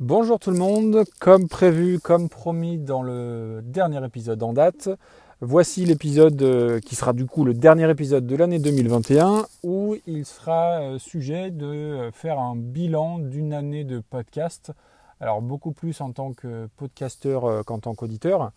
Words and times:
Bonjour 0.00 0.38
tout 0.38 0.50
le 0.50 0.56
monde, 0.56 1.04
comme 1.20 1.46
prévu, 1.46 2.00
comme 2.00 2.30
promis 2.30 2.78
dans 2.78 3.02
le 3.02 3.60
dernier 3.62 4.02
épisode 4.02 4.42
en 4.42 4.54
date, 4.54 4.88
voici 5.42 5.84
l'épisode 5.84 6.40
euh, 6.40 6.80
qui 6.80 6.96
sera 6.96 7.12
du 7.12 7.26
coup 7.26 7.44
le 7.44 7.52
dernier 7.52 7.90
épisode 7.90 8.26
de 8.26 8.34
l'année 8.34 8.58
2021 8.58 9.44
où 9.62 9.96
il 10.06 10.24
sera 10.24 10.80
euh, 10.80 10.98
sujet 10.98 11.50
de 11.50 11.66
euh, 11.66 12.10
faire 12.12 12.38
un 12.38 12.56
bilan 12.56 13.18
d'une 13.18 13.52
année 13.52 13.84
de 13.84 13.98
podcast, 13.98 14.72
alors 15.20 15.42
beaucoup 15.42 15.72
plus 15.72 16.00
en 16.00 16.12
tant 16.12 16.32
que 16.32 16.66
podcasteur 16.78 17.62
qu'en 17.66 17.78
tant 17.78 17.94
qu'auditeur. 17.94 18.52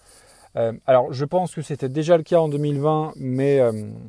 alors 0.87 1.11
je 1.11 1.25
pense 1.25 1.53
que 1.53 1.61
c'était 1.61 1.89
déjà 1.89 2.15
le 2.15 2.23
cas 2.23 2.39
en 2.39 2.47
2020, 2.47 3.15
mais 3.17 3.59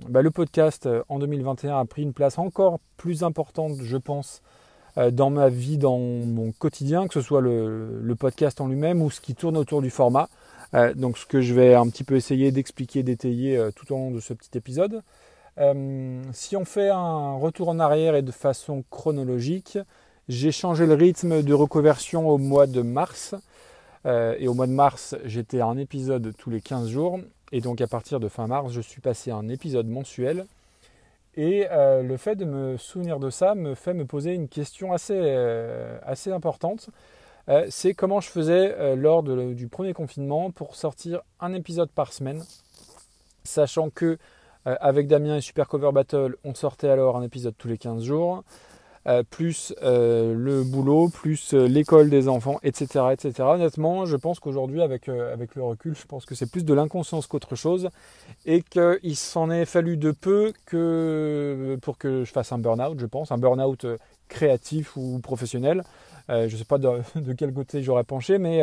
bah, 0.08 0.22
le 0.22 0.30
podcast 0.30 0.88
en 1.08 1.18
2021 1.18 1.80
a 1.80 1.84
pris 1.84 2.02
une 2.02 2.12
place 2.12 2.38
encore 2.38 2.78
plus 2.96 3.24
importante, 3.24 3.82
je 3.82 3.96
pense, 3.96 4.40
dans 4.96 5.30
ma 5.30 5.48
vie, 5.48 5.78
dans 5.78 5.98
mon 5.98 6.52
quotidien, 6.52 7.08
que 7.08 7.14
ce 7.14 7.20
soit 7.20 7.40
le, 7.40 8.14
podcast 8.18 8.60
en 8.60 8.68
lui-même 8.68 9.02
ou 9.02 9.10
ce 9.10 9.20
qui 9.20 9.34
tourne 9.34 9.56
autour 9.56 9.82
du 9.82 9.90
format. 9.90 10.28
Euh, 10.74 10.94
donc 10.94 11.18
ce 11.18 11.26
que 11.26 11.40
je 11.40 11.54
vais 11.54 11.74
un 11.74 11.88
petit 11.88 12.04
peu 12.04 12.16
essayer 12.16 12.50
d'expliquer, 12.52 13.02
d'étayer 13.02 13.56
euh, 13.56 13.70
tout 13.70 13.92
au 13.92 13.96
long 13.96 14.10
de 14.10 14.20
ce 14.20 14.34
petit 14.34 14.56
épisode. 14.56 15.02
si 16.32 16.56
on 16.56 16.64
fait 16.64 16.90
un 16.90 17.34
retour 17.34 17.68
en 17.68 17.78
arrière 17.78 18.14
et 18.16 18.22
de 18.22 18.32
façon 18.32 18.84
chronologique, 18.90 19.78
j'ai 20.28 20.52
changé 20.52 20.86
le 20.86 20.94
rythme 20.94 21.42
de 21.42 21.54
reconversion 21.54 22.28
au 22.28 22.38
mois 22.38 22.66
de 22.66 22.82
mars. 22.82 23.34
et 24.06 24.48
au 24.48 24.54
mois 24.54 24.66
de 24.66 24.72
mars, 24.72 25.14
j'étais 25.24 25.60
à 25.60 25.66
un 25.66 25.76
épisode 25.76 26.32
tous 26.38 26.50
les 26.50 26.60
15 26.60 26.88
jours. 26.88 27.20
Et 27.52 27.60
donc 27.60 27.80
à 27.80 27.86
partir 27.86 28.20
de 28.20 28.28
fin 28.28 28.46
mars, 28.46 28.72
je 28.72 28.80
suis 28.80 29.00
passé 29.00 29.30
à 29.30 29.36
un 29.36 29.48
épisode 29.48 29.86
mensuel. 29.86 30.46
Et 31.36 31.66
euh, 31.70 32.02
le 32.02 32.16
fait 32.16 32.36
de 32.36 32.44
me 32.44 32.76
souvenir 32.76 33.18
de 33.18 33.30
ça 33.30 33.54
me 33.54 33.74
fait 33.74 33.94
me 33.94 34.04
poser 34.04 34.34
une 34.34 34.48
question 34.48 34.92
assez, 34.92 35.16
euh, 35.16 35.98
assez 36.02 36.30
importante. 36.30 36.90
Euh, 37.48 37.66
c'est 37.70 37.92
comment 37.92 38.20
je 38.20 38.28
faisais 38.28 38.96
lors 38.96 39.22
du 39.22 39.68
premier 39.68 39.92
confinement 39.92 40.50
pour 40.50 40.76
sortir 40.76 41.22
un 41.40 41.52
épisode 41.52 41.90
par 41.90 42.12
semaine, 42.12 42.42
sachant 43.42 43.90
que 43.90 44.18
avec 44.64 45.08
Damien 45.08 45.36
et 45.36 45.40
Super 45.42 45.68
Cover 45.68 45.92
Battle, 45.92 46.36
on 46.42 46.54
sortait 46.54 46.88
alors 46.88 47.18
un 47.18 47.22
épisode 47.22 47.54
tous 47.58 47.68
les 47.68 47.76
15 47.76 48.02
jours. 48.02 48.44
Euh, 49.06 49.22
plus 49.22 49.74
euh, 49.82 50.32
le 50.34 50.64
boulot, 50.64 51.10
plus 51.10 51.52
euh, 51.52 51.66
l'école 51.68 52.08
des 52.08 52.26
enfants, 52.26 52.58
etc., 52.62 53.04
etc. 53.12 53.34
Honnêtement, 53.40 54.06
je 54.06 54.16
pense 54.16 54.40
qu'aujourd'hui, 54.40 54.80
avec, 54.80 55.08
le 55.08 55.62
recul, 55.62 55.94
je 55.94 56.06
pense 56.06 56.24
que 56.24 56.34
c'est 56.34 56.50
plus 56.50 56.64
de 56.64 56.72
l'inconscience 56.72 57.26
qu'autre 57.26 57.54
chose 57.54 57.90
et 58.46 58.62
qu'il 58.62 59.16
s'en 59.16 59.50
est 59.50 59.66
fallu 59.66 59.98
de 59.98 60.10
peu 60.10 60.54
que 60.64 61.76
pour 61.82 61.98
que 61.98 62.24
je 62.24 62.32
fasse 62.32 62.50
un 62.52 62.58
burn-out, 62.58 62.98
je 62.98 63.04
pense, 63.04 63.30
un 63.30 63.36
burn-out 63.36 63.86
créatif 64.28 64.96
ou 64.96 65.20
professionnel. 65.20 65.82
je 66.30 66.44
ne 66.44 66.48
sais 66.48 66.64
pas 66.64 66.78
de, 66.78 67.02
quel 67.36 67.52
côté 67.52 67.82
j'aurais 67.82 68.04
penché, 68.04 68.38
mais 68.38 68.62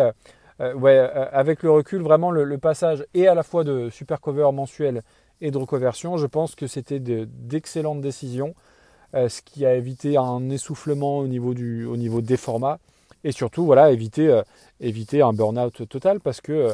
avec 0.58 1.62
le 1.62 1.70
recul, 1.70 2.02
vraiment 2.02 2.32
le, 2.32 2.58
passage 2.58 3.06
et 3.14 3.28
à 3.28 3.36
la 3.36 3.44
fois 3.44 3.64
de 3.64 3.92
super 3.92 4.20
cover 4.20 4.50
mensuel 4.52 5.04
et 5.40 5.52
de 5.52 5.58
reconversion, 5.60 6.18
je 6.18 6.26
pense 6.26 6.56
que 6.56 6.66
c'était 6.66 7.00
d'excellentes 7.00 8.02
décisions. 8.02 8.56
Euh, 9.14 9.28
ce 9.28 9.42
qui 9.42 9.66
a 9.66 9.76
évité 9.76 10.16
un 10.16 10.50
essoufflement 10.50 11.18
au 11.18 11.28
niveau, 11.28 11.54
du, 11.54 11.84
au 11.86 11.98
niveau 11.98 12.22
des 12.22 12.38
formats 12.38 12.80
et 13.26 13.34
surtout 13.34 13.66
voilà, 13.66 13.92
éviter, 13.92 14.30
euh, 14.30 14.42
éviter 14.80 15.22
un 15.22 15.34
burn-out 15.34 15.88
total 15.90 16.22
parce 16.22 16.40
que 16.40 16.54
euh, 16.54 16.74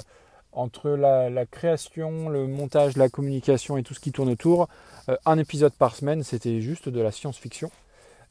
entre 0.51 0.91
la, 0.91 1.45
création, 1.45 2.29
le 2.29 2.45
montage, 2.47 2.95
la 2.95 3.09
communication 3.09 3.77
et 3.77 3.83
tout 3.83 3.93
ce 3.93 3.99
qui 3.99 4.11
tourne 4.11 4.29
autour, 4.29 4.67
un 5.25 5.37
épisode 5.37 5.73
par 5.73 5.95
semaine, 5.95 6.23
c'était 6.23 6.61
juste 6.61 6.89
de 6.89 6.99
la 6.99 7.11
science-fiction. 7.11 7.69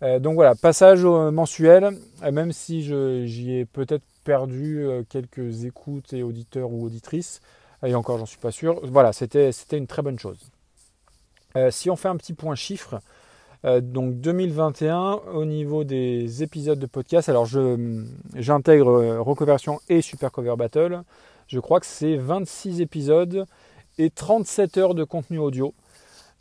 donc 0.01 0.34
voilà, 0.34 0.57
passage 0.57 1.05
mensuel, 1.05 1.97
même 2.33 2.51
si 2.51 2.83
j'y 2.83 3.53
ai 3.53 3.65
peut-être 3.65 4.03
perdu 4.25 4.84
quelques 5.09 5.67
écoutes 5.67 6.12
et 6.15 6.25
auditeurs 6.25 6.73
ou 6.73 6.84
auditrices, 6.84 7.41
et 7.84 7.95
encore 7.95 8.19
j'en 8.19 8.27
suis 8.27 8.39
pas 8.39 8.51
sûr, 8.51 8.81
voilà, 8.87 9.12
c'était 9.12 9.53
une 9.71 9.87
très 9.87 10.03
bonne 10.03 10.19
chose. 10.19 10.50
si 11.71 11.91
on 11.91 11.97
fait 11.97 12.09
un 12.09 12.16
petit 12.16 12.34
point 12.34 12.56
chiffre, 12.56 13.00
euh, 13.65 13.81
donc 13.81 14.21
2021 14.21 15.21
au 15.34 15.44
niveau 15.44 15.84
des 15.84 16.43
épisodes 16.43 16.78
de 16.78 16.87
podcast. 16.87 17.28
Alors 17.28 17.47
j'intègre 18.34 18.91
euh, 18.91 19.21
Reconversion 19.21 19.81
et 19.89 20.03
Super 20.03 20.31
Cover 20.31 20.55
Battle. 20.56 21.03
Je 21.49 21.61
crois 21.61 21.81
que 21.81 21.87
c'est 21.87 22.16
26 22.16 22.81
épisodes 22.81 23.47
et 23.99 24.11
37 24.11 24.78
heures 24.78 24.95
de 24.95 25.05
contenu 25.05 25.39
audio. 25.39 25.75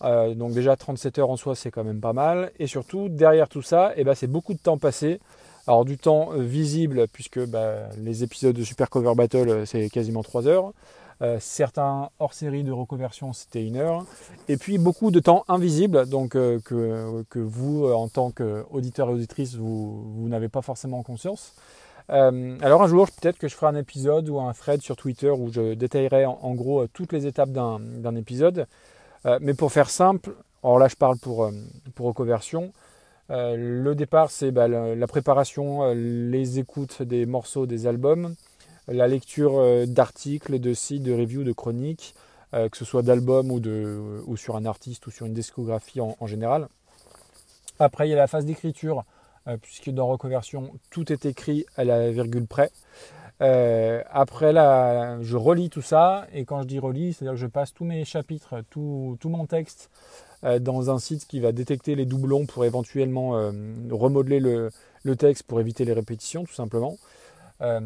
Euh, 0.03 0.35
donc 0.35 0.51
déjà 0.51 0.75
37 0.75 1.19
heures 1.19 1.29
en 1.29 1.37
soi 1.37 1.55
c'est 1.55 1.71
quand 1.71 1.83
même 1.83 2.01
pas 2.01 2.13
mal. 2.13 2.51
Et 2.59 2.67
surtout 2.67 3.09
derrière 3.09 3.47
tout 3.47 3.61
ça, 3.61 3.93
eh 3.95 4.03
ben, 4.03 4.13
c'est 4.13 4.27
beaucoup 4.27 4.53
de 4.53 4.59
temps 4.59 4.77
passé. 4.77 5.19
Alors 5.67 5.85
du 5.85 5.97
temps 5.97 6.29
visible 6.35 7.07
puisque 7.07 7.43
bah, 7.47 7.89
les 7.97 8.23
épisodes 8.23 8.55
de 8.55 8.63
Super 8.63 8.89
Cover 8.89 9.15
Battle 9.15 9.65
c'est 9.65 9.89
quasiment 9.89 10.21
3 10.21 10.47
heures. 10.47 10.73
Euh, 11.21 11.37
certains 11.39 12.09
hors 12.19 12.33
série 12.33 12.63
de 12.63 12.71
reconversion, 12.71 13.31
c'était 13.31 13.65
une 13.65 13.77
heure. 13.77 14.05
Et 14.49 14.57
puis 14.57 14.77
beaucoup 14.77 15.11
de 15.11 15.19
temps 15.19 15.45
invisible, 15.47 16.07
donc 16.07 16.35
euh, 16.35 16.59
que, 16.59 17.39
vous, 17.39 17.85
euh, 17.85 17.93
en 17.93 18.09
tant 18.09 18.31
qu'auditeur 18.31 19.09
et 19.09 19.13
auditrice, 19.13 19.55
vous, 19.55 20.27
n'avez 20.27 20.49
pas 20.49 20.61
forcément 20.61 21.03
conscience. 21.03 21.53
alors 22.09 22.83
un 22.83 22.87
jour, 22.87 23.07
peut-être 23.09 23.37
que 23.37 23.47
je 23.47 23.55
ferai 23.55 23.67
un 23.67 23.79
épisode 23.79 24.27
ou 24.29 24.39
un 24.39 24.53
thread 24.53 24.81
sur 24.81 24.95
Twitter 24.95 25.31
où 25.31 25.51
je 25.51 25.73
détaillerai 25.73 26.25
en, 26.25 26.53
gros 26.53 26.85
toutes 26.87 27.13
les 27.13 27.25
étapes 27.25 27.51
d'un 27.51 28.15
épisode. 28.15 28.67
mais 29.41 29.53
pour 29.53 29.71
faire 29.71 29.89
simple, 29.89 30.35
alors 30.63 30.79
là 30.79 30.87
je 30.87 30.95
parle 30.95 31.17
pour, 31.17 31.49
pour 31.95 32.07
reconversion. 32.07 32.73
le 33.29 33.93
départ, 33.93 34.29
c'est 34.29 34.51
bah, 34.51 34.67
la, 34.67 35.07
préparation, 35.07 35.93
les 35.93 36.59
écoutes 36.59 37.01
des 37.01 37.25
morceaux 37.25 37.65
des 37.65 37.87
albums, 37.87 38.35
la 38.87 39.07
lecture 39.07 39.57
euh, 39.57 39.85
d'articles, 39.85 40.59
de 40.59 40.73
sites, 40.73 41.03
de 41.03 41.13
reviews, 41.13 41.43
de 41.43 41.51
chroniques, 41.51 42.15
euh, 42.53 42.69
que 42.69 42.77
ce 42.77 42.85
soit 42.85 43.01
d'albums 43.01 43.51
ou, 43.51 43.61
ou 44.25 44.37
sur 44.37 44.55
un 44.55 44.65
artiste 44.65 45.07
ou 45.07 45.11
sur 45.11 45.25
une 45.25 45.33
discographie 45.33 46.01
en, 46.01 46.27
général. 46.27 46.67
Après, 47.79 48.07
il 48.07 48.11
y 48.11 48.13
a 48.13 48.17
la 48.17 48.27
phase 48.27 48.45
d'écriture, 48.45 49.03
euh, 49.47 49.57
puisque 49.57 49.89
dans 49.89 50.07
Reconversion, 50.07 50.71
tout 50.91 51.11
est 51.11 51.25
écrit 51.25 51.65
à 51.75 51.83
la 51.83 52.11
virgule 52.11 52.47
près. 52.47 52.71
après, 53.39 54.53
là, 54.53 55.21
je 55.21 55.35
relis 55.35 55.69
tout 55.69 55.81
ça, 55.81 56.27
et 56.33 56.45
quand 56.45 56.61
je 56.61 56.67
dis 56.67 56.79
relis, 56.79 57.13
c'est-à-dire 57.13 57.33
que 57.33 57.39
je 57.39 57.47
passe 57.47 57.73
tous 57.73 57.83
mes 57.83 58.05
chapitres, 58.05 58.63
tout, 58.69 59.17
mon 59.25 59.45
texte 59.45 59.89
dans 60.61 60.89
un 60.89 60.99
site 60.99 61.27
qui 61.27 61.39
va 61.39 61.51
détecter 61.51 61.95
les 61.95 62.05
doublons 62.05 62.45
pour 62.45 62.63
éventuellement 62.63 63.31
remodeler 63.89 64.39
le, 64.39 64.71
texte 65.17 65.43
pour 65.43 65.59
éviter 65.59 65.83
les 65.83 65.93
répétitions, 65.93 66.45
tout 66.45 66.53
simplement. 66.53 66.97
Euh, 67.61 67.79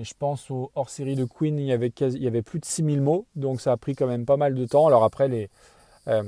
je 0.00 0.12
pense 0.18 0.50
au 0.50 0.70
hors-série 0.74 1.16
de 1.16 1.24
Queen, 1.24 1.58
il 1.58 1.66
y, 1.66 1.72
avait 1.72 1.92
avait 2.26 2.42
plus 2.42 2.60
de 2.60 2.64
6000 2.64 3.00
mots, 3.00 3.26
donc 3.34 3.60
ça 3.60 3.72
a 3.72 3.76
pris 3.76 3.94
quand 3.94 4.06
même 4.06 4.24
pas 4.24 4.36
mal 4.36 4.54
de 4.54 4.64
temps. 4.64 4.86
Alors 4.86 5.02
après, 5.02 5.28
les, 5.28 5.50
euh, 6.06 6.22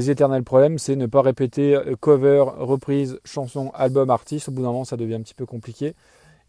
éternels 0.00 0.44
problèmes, 0.44 0.78
c'est 0.78 0.96
ne 0.96 1.06
pas 1.06 1.22
répéter 1.22 1.74
euh, 1.74 1.96
cover, 1.98 2.44
reprise, 2.58 3.18
chanson, 3.24 3.70
album, 3.74 4.10
artiste. 4.10 4.48
Au 4.48 4.52
bout 4.52 4.62
d'un 4.62 4.68
moment, 4.68 4.84
ça 4.84 4.96
devient 4.96 5.14
un 5.14 5.22
petit 5.22 5.34
peu 5.34 5.46
compliqué. 5.46 5.94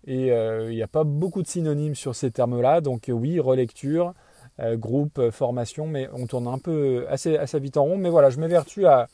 Et 0.06 0.28
il 0.28 0.70
n'y 0.70 0.84
a 0.84 0.88
pas 0.88 1.04
beaucoup 1.04 1.42
de 1.42 1.48
synonymes 1.48 1.96
sur 1.96 2.16
ces 2.16 2.32
termes-là. 2.32 2.80
Donc 2.80 3.10
oui, 3.10 3.42
relecture, 3.42 4.14
groupe, 4.58 5.32
formation, 5.32 5.86
mais 5.86 6.08
on 6.14 6.28
tourne 6.28 6.48
un 6.48 6.60
peu 6.60 7.06
assez 7.10 7.60
vite 7.60 7.76
en 7.76 7.84
rond. 7.84 7.98
Mais 7.98 8.10
voilà, 8.10 8.30
je 8.30 8.40
m'évertue 8.40 8.86
à, 8.86 9.08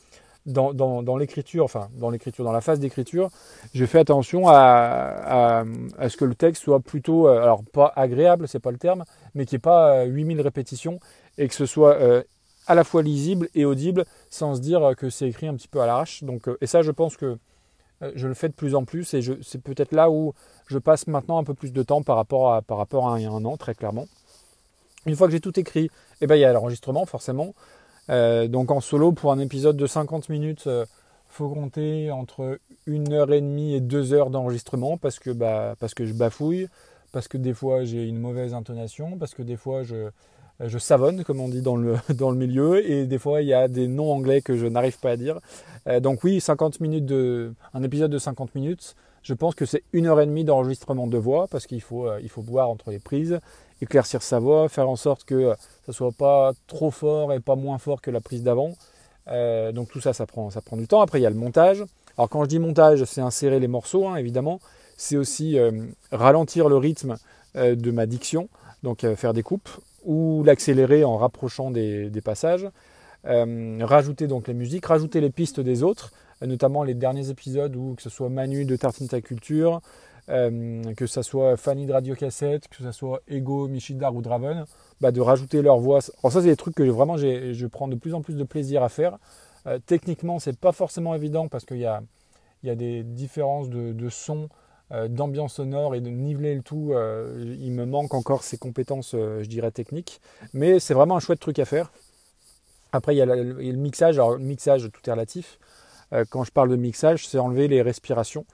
dans, 0.46 1.18
l'écriture, 1.18 1.64
enfin 1.64 1.90
dans 1.94 2.10
l'écriture, 2.10 2.44
dans 2.44 2.52
la 2.52 2.62
phase 2.62 2.80
d'écriture, 2.80 3.30
je 3.74 3.86
fais 3.86 4.00
attention 4.00 4.48
à, 4.48 5.64
ce 6.08 6.18
que 6.18 6.26
le 6.26 6.36
texte 6.36 6.64
soit 6.64 6.80
plutôt, 6.80 7.28
euh, 7.28 7.42
alors 7.42 7.64
pas 7.64 7.92
agréable, 7.96 8.48
c'est 8.48 8.60
pas 8.60 8.72
le 8.72 8.78
terme, 8.78 9.06
mais 9.36 9.46
qu'il 9.46 9.56
n'y 9.56 9.60
ait 9.60 9.60
pas 9.60 10.04
8000 10.04 10.40
euh, 10.40 10.44
répétitions 10.44 11.00
et 11.38 11.48
que 11.48 11.56
ce 11.56 11.66
soit 11.66 11.96
euh, 11.96 12.24
à 12.68 12.76
la 12.76 12.84
fois 12.84 13.02
lisible 13.02 13.50
et 13.56 13.66
audible 13.66 14.06
sans 14.30 14.56
se 14.56 14.62
dire 14.62 14.94
que 14.98 15.10
c'est 15.10 15.28
écrit 15.28 15.48
un 15.48 15.56
petit 15.56 15.68
peu 15.68 15.82
à 15.82 15.86
l'arrache. 15.86 16.24
Donc, 16.24 16.50
et 16.62 16.68
ça, 16.68 16.82
je 16.82 16.92
pense 16.92 17.18
que 17.18 17.38
je 18.16 18.28
le 18.28 18.34
fais 18.34 18.50
de 18.50 18.54
plus 18.54 18.76
en 18.76 18.84
plus 18.84 19.14
et 19.14 19.22
c'est 19.42 19.62
peut-être 19.62 19.94
là 19.94 20.10
où 20.10 20.34
je 20.68 20.78
passe 20.78 21.08
maintenant 21.08 21.38
un 21.38 21.44
peu 21.46 21.54
plus 21.54 21.72
de 21.72 21.84
temps 21.84 22.04
par 22.04 22.18
rapport 22.18 22.54
à, 22.54 22.62
par 22.62 22.78
rapport 22.78 23.10
à 23.10 23.16
a 23.16 23.20
un 23.20 23.46
an, 23.46 23.56
très 23.56 23.76
clairement. 23.76 24.08
Une 25.06 25.16
fois 25.16 25.28
que 25.28 25.34
j'ai 25.34 25.42
tout 25.42 25.58
écrit, 25.60 25.90
eh 26.22 26.28
ben, 26.28 26.36
il 26.36 26.42
y 26.42 26.46
a 26.46 26.54
l'enregistrement 26.54 27.06
forcément. 27.06 27.54
Euh, 28.10 28.48
donc 28.48 28.72
en 28.72 28.82
solo, 28.82 29.12
pour 29.12 29.32
un 29.32 29.40
épisode 29.40 29.78
de 29.78 29.88
50 29.88 30.30
minutes, 30.30 30.66
euh, 30.68 30.86
faut 31.28 31.50
compter 31.50 32.12
entre 32.12 32.60
une 32.86 33.14
heure 33.14 33.32
et 33.34 33.42
demie 33.42 33.74
et 33.74 33.82
deux 33.82 34.14
heures 34.14 34.30
d'enregistrement 34.30 34.98
parce 34.98 35.20
que, 35.20 35.32
bah, 35.32 35.76
parce 35.80 35.94
que 35.94 36.06
je 36.06 36.14
bafouille, 36.14 36.68
parce 37.12 37.28
que 37.28 37.38
des 37.38 37.54
fois 37.54 37.84
j'ai 37.86 38.04
une 38.08 38.20
mauvaise 38.20 38.54
intonation, 38.54 39.18
parce 39.18 39.34
que 39.34 39.42
des 39.42 39.56
fois 39.56 39.84
je, 39.84 40.10
je 40.60 40.78
savonne, 40.78 41.24
comme 41.24 41.40
on 41.40 41.50
dit 41.50 41.62
dans 41.62 41.76
le, 41.76 41.96
dans 42.14 42.30
le 42.30 42.38
milieu, 42.38 42.88
et 42.88 43.08
des 43.08 43.18
fois 43.18 43.42
il 43.42 43.48
y 43.48 43.54
a 43.54 43.68
des 43.68 43.88
noms 43.88 44.12
anglais 44.12 44.42
que 44.42 44.56
je 44.58 44.68
n'arrive 44.68 45.00
pas 45.00 45.12
à 45.12 45.18
dire. 45.18 45.40
Euh, 45.88 46.00
donc 46.00 46.24
oui, 46.24 46.42
50 46.42 46.82
minutes 46.82 47.06
de, 47.06 47.54
un 47.74 47.84
épisode 47.84 48.12
de 48.12 48.20
50 48.20 48.54
minutes, 48.54 48.96
je 49.24 49.34
pense 49.34 49.56
que 49.56 49.66
c'est 49.66 49.84
une 49.94 50.08
heure 50.08 50.20
et 50.20 50.26
demie 50.26 50.44
d'enregistrement 50.44 51.08
de 51.08 51.18
voix 51.18 51.48
parce 51.48 51.66
qu'il 51.66 51.82
faut, 51.82 52.10
il 52.22 52.30
faut 52.30 52.42
boire 52.42 52.70
entre 52.70 52.92
les 52.92 53.00
prises, 53.00 53.40
éclaircir 53.82 54.22
sa 54.22 54.40
voix, 54.40 54.70
faire 54.70 54.90
en 54.90 54.96
sorte 54.96 55.24
que 55.24 55.54
ça 55.86 55.94
soit 55.94 56.12
pas 56.12 56.54
trop 56.68 56.92
fort 56.92 57.34
et 57.34 57.40
pas 57.40 57.56
moins 57.56 57.78
fort 57.78 58.02
que 58.02 58.12
la 58.12 58.22
prise 58.22 58.44
d'avant. 58.44 58.74
Euh, 59.28 59.72
donc 59.72 59.90
tout 59.90 60.02
ça, 60.02 60.14
ça 60.14 60.26
prend, 60.26 60.50
ça 60.50 60.62
prend 60.62 60.78
du 60.78 60.88
temps. 60.88 61.02
Après, 61.02 61.20
il 61.20 61.24
y 61.24 61.26
a 61.26 61.30
le 61.30 61.36
montage. 61.36 61.84
Alors 62.18 62.30
quand 62.30 62.44
je 62.44 62.50
dis 62.50 62.60
montage, 62.60 63.04
c'est 63.06 63.22
insérer 63.22 63.60
les 63.60 63.68
morceaux, 63.68 64.08
hein, 64.08 64.16
évidemment. 64.18 64.60
c'est 64.98 65.18
aussi 65.18 65.58
ralentir 66.12 66.70
le 66.70 66.78
rythme 66.78 67.18
de 67.56 67.92
ma 67.92 68.06
diction, 68.06 68.50
donc 68.84 69.06
faire 69.16 69.34
des 69.34 69.42
coupes, 69.42 69.70
ou 70.06 70.44
l'accélérer 70.46 71.04
en 71.04 71.18
rapprochant 71.18 71.72
des, 71.72 72.12
passages, 72.24 72.70
rajouter 73.24 74.28
donc 74.28 74.48
les 74.48 74.54
musiques, 74.54 74.86
rajouter 74.86 75.22
les 75.22 75.32
pistes 75.32 75.60
des 75.60 75.82
autres, 75.82 76.12
notamment 76.46 76.84
les 76.84 76.94
derniers 76.94 77.30
épisodes 77.30 77.76
où 77.76 77.96
que 77.96 78.04
ce 78.04 78.10
soit 78.10 78.30
Manu 78.30 78.66
de 78.66 78.76
Tartine 78.76 79.08
Ta 79.08 79.22
Culture, 79.22 79.82
que 80.28 81.06
ce 81.06 81.22
soit 81.22 81.58
Fanny 81.58 81.86
de 81.86 81.94
Radio 81.94 82.16
Cassette, 82.16 82.68
que 82.68 82.84
ce 82.84 82.92
soit 82.92 83.22
Ego, 83.28 83.68
Michidar 83.68 84.16
ou 84.16 84.22
Draven, 84.22 84.66
bah, 85.02 85.12
de 85.12 85.22
rajouter 85.22 85.62
leur 85.62 85.80
voix. 85.80 86.00
Alors 86.22 86.32
ça, 86.32 86.42
c'est 86.42 86.48
des 86.48 86.56
trucs 86.56 86.76
que 86.76 86.84
vraiment 86.84 87.18
je 87.18 87.66
prends 87.68 87.88
de 87.88 87.96
plus 87.96 88.14
en 88.14 88.22
plus 88.22 88.36
de 88.36 88.44
plaisir 88.44 88.84
à 88.84 88.90
faire. 88.90 89.18
Euh, 89.68 89.80
techniquement, 89.86 90.40
c'est 90.40 90.58
pas 90.58 90.72
forcément 90.72 91.16
évident 91.16 91.48
parce 91.48 91.66
qu'il 91.66 91.78
y 91.78 91.86
a, 91.86 92.02
y 92.64 92.70
a 92.70 92.76
des 92.76 93.04
différences 93.04 93.70
de, 93.70 93.94
de 93.94 94.10
son, 94.10 94.50
euh, 94.92 95.08
d'ambiance 95.08 95.56
sonore 95.56 95.96
et 95.96 96.02
de 96.02 96.10
niveler 96.10 96.56
le 96.56 96.62
tout. 96.62 96.92
Euh, 96.94 97.56
il 97.60 97.72
me 97.72 97.86
manque 97.86 98.14
encore 98.14 98.44
ces 98.44 98.58
compétences, 98.58 99.12
je 99.14 99.48
dirais, 99.48 99.72
techniques. 99.72 100.22
Mais 100.54 100.80
c'est 100.80 100.94
vraiment 100.94 101.16
un 101.16 101.20
chouette 101.20 101.40
truc 101.40 101.60
à 101.60 101.66
faire. 101.66 101.92
Après, 102.92 103.16
il 103.16 103.18
y 103.18 103.22
a, 103.22 103.26
le, 103.26 103.54
mixage. 103.74 104.16
Alors, 104.16 104.34
le 104.34 104.44
mixage, 104.44 104.90
tout 104.92 105.02
est 105.10 105.12
relatif. 105.12 105.60
quand 106.30 106.44
je 106.44 106.52
parle 106.52 106.70
de 106.70 106.76
mixage, 106.76 107.28
c'est 107.28 107.40
enlever 107.40 107.68
les 107.68 107.82
respirations. 107.82 108.46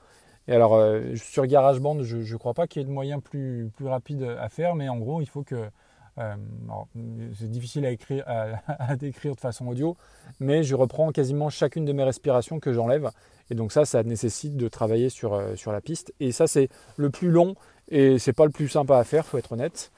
Et 0.47 0.53
alors, 0.53 0.81
sur 1.15 1.45
GarageBand, 1.45 2.01
je 2.01 2.17
ne 2.17 2.37
crois 2.37 2.55
pas 2.55 2.65
qu'il 2.65 2.81
y 2.81 2.85
ait 2.85 2.87
de 2.87 2.91
moyens 2.91 3.21
plus, 3.21 3.69
plus 3.75 3.87
rapides 3.87 4.23
à 4.23 4.49
faire, 4.49 4.73
mais 4.73 4.89
en 4.89 4.97
gros, 4.97 5.21
il 5.21 5.27
faut 5.27 5.43
que 5.43 5.69
euh, 6.19 6.35
c'est 7.39 7.49
difficile 7.49 7.85
à, 7.85 7.91
écrire, 7.91 8.23
à, 8.67 8.95
décrire 8.95 9.35
de 9.35 9.39
façon 9.39 9.67
audio, 9.67 9.95
mais 10.39 10.63
je 10.63 10.75
reprends 10.75 11.11
quasiment 11.11 11.49
chacune 11.49 11.85
de 11.85 11.93
mes 11.93 12.03
respirations 12.03 12.59
que 12.59 12.73
j'enlève. 12.73 13.09
Et 13.49 13.55
donc 13.55 13.71
ça, 13.71 13.85
ça 13.85 14.03
nécessite 14.03 14.57
de 14.57 14.67
travailler 14.67 15.09
sur, 15.09 15.33
euh, 15.33 15.55
sur 15.55 15.71
la 15.71 15.81
piste. 15.81 16.13
Et 16.19 16.31
ça, 16.31 16.47
c'est 16.47 16.69
le 16.97 17.09
plus 17.09 17.29
long 17.29 17.55
et 17.89 18.19
c'est 18.19 18.33
pas 18.33 18.45
le 18.45 18.51
plus 18.51 18.67
sympa 18.67 18.97
à 18.97 19.03
faire, 19.03 19.25
faut 19.25 19.37
être 19.37 19.53
honnête. 19.53 19.91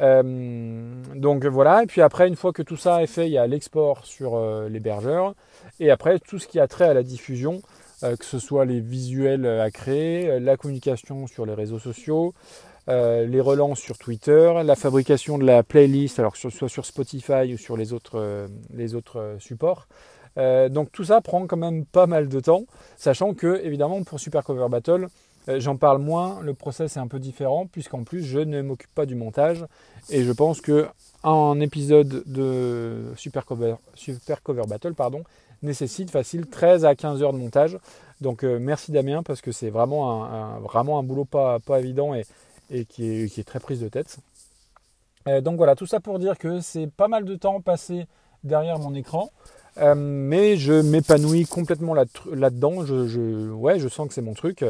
Euh, 0.00 1.02
donc 1.14 1.44
voilà, 1.44 1.82
et 1.82 1.86
puis 1.86 2.02
après, 2.02 2.28
une 2.28 2.36
fois 2.36 2.52
que 2.52 2.62
tout 2.62 2.76
ça 2.76 3.02
est 3.02 3.06
fait, 3.06 3.26
il 3.26 3.32
y 3.32 3.38
a 3.38 3.46
l'export 3.46 4.04
sur 4.04 4.40
l'hébergeur. 4.68 5.34
Et 5.80 5.90
après, 5.90 6.18
tout 6.18 6.38
ce 6.38 6.48
qui 6.48 6.58
a 6.58 6.66
trait 6.66 6.86
à 6.86 6.94
la 6.94 7.02
diffusion, 7.02 7.60
que 8.00 8.24
ce 8.24 8.38
soit 8.38 8.64
les 8.64 8.80
visuels 8.80 9.46
à 9.46 9.70
créer, 9.70 10.38
la 10.40 10.56
communication 10.56 11.26
sur 11.26 11.46
les 11.46 11.54
réseaux 11.54 11.78
sociaux, 11.78 12.32
euh, 12.88 13.26
les 13.26 13.40
relances 13.40 13.80
sur 13.80 13.98
Twitter, 13.98 14.50
la 14.64 14.74
fabrication 14.74 15.36
de 15.36 15.44
la 15.44 15.62
playlist, 15.62 16.18
alors 16.18 16.36
soit 16.36 16.68
sur 16.68 16.86
Spotify 16.86 17.52
ou 17.52 17.58
sur 17.58 17.76
les 17.76 17.92
autres, 17.92 18.18
euh, 18.18 18.48
euh, 19.16 19.38
supports. 19.38 19.88
donc 20.36 20.90
tout 20.90 21.04
ça 21.04 21.20
prend 21.20 21.46
quand 21.46 21.58
même 21.58 21.84
pas 21.84 22.06
mal 22.06 22.28
de 22.28 22.40
temps, 22.40 22.64
sachant 22.96 23.34
que 23.34 23.60
évidemment 23.62 24.02
pour 24.04 24.18
Super 24.20 24.42
Cover 24.42 24.68
Battle, 24.70 25.08
j'en 25.56 25.76
parle 25.76 25.98
moins, 25.98 26.40
le 26.42 26.54
process 26.54 26.96
est 26.96 27.00
un 27.00 27.06
peu 27.06 27.18
différent, 27.18 27.66
puisqu'en 27.66 28.04
plus 28.04 28.22
je 28.22 28.38
ne 28.38 28.62
m'occupe 28.62 28.94
pas 28.94 29.06
du 29.06 29.14
montage, 29.14 29.64
et 30.10 30.22
je 30.22 30.32
pense 30.32 30.60
que 30.60 30.86
un 31.24 31.58
épisode 31.60 32.22
de 32.26 33.12
Super 33.16 33.44
Cover, 33.44 33.76
Super 33.94 34.42
Cover 34.42 34.62
Battle 34.68 34.94
pardon, 34.94 35.24
nécessite 35.62 36.10
facile 36.10 36.46
13 36.46 36.84
à 36.84 36.94
15 36.94 37.22
heures 37.22 37.32
de 37.32 37.38
montage. 37.38 37.78
Donc 38.20 38.42
merci 38.42 38.92
Damien 38.92 39.22
parce 39.22 39.40
que 39.40 39.52
c'est 39.52 39.70
vraiment 39.70 40.24
un, 40.24 40.58
vraiment 40.60 40.98
un 40.98 41.02
boulot 41.02 41.24
pas, 41.24 41.58
pas 41.60 41.78
évident 41.80 42.14
et, 42.14 42.24
et 42.70 42.84
qui 42.84 43.04
est, 43.04 43.44
très 43.44 43.60
prise 43.60 43.80
de 43.80 43.88
tête. 43.88 44.18
Euh, 45.26 45.40
donc 45.40 45.56
voilà, 45.56 45.74
tout 45.74 45.86
ça 45.86 46.00
pour 46.00 46.18
dire 46.18 46.38
que 46.38 46.60
c'est 46.60 46.86
pas 46.86 47.08
mal 47.08 47.24
de 47.24 47.34
temps 47.36 47.60
passé 47.60 48.06
derrière 48.44 48.78
mon 48.78 48.94
écran, 48.94 49.30
euh, 49.78 49.94
mais 49.96 50.56
je 50.56 50.74
m'épanouis 50.74 51.44
complètement 51.44 51.94
là-dedans. 51.94 52.84
je, 52.84 53.50
ouais, 53.50 53.78
je 53.78 53.88
sens 53.88 54.08
que 54.08 54.14
c'est 54.14 54.22
mon 54.22 54.34
truc. 54.34 54.64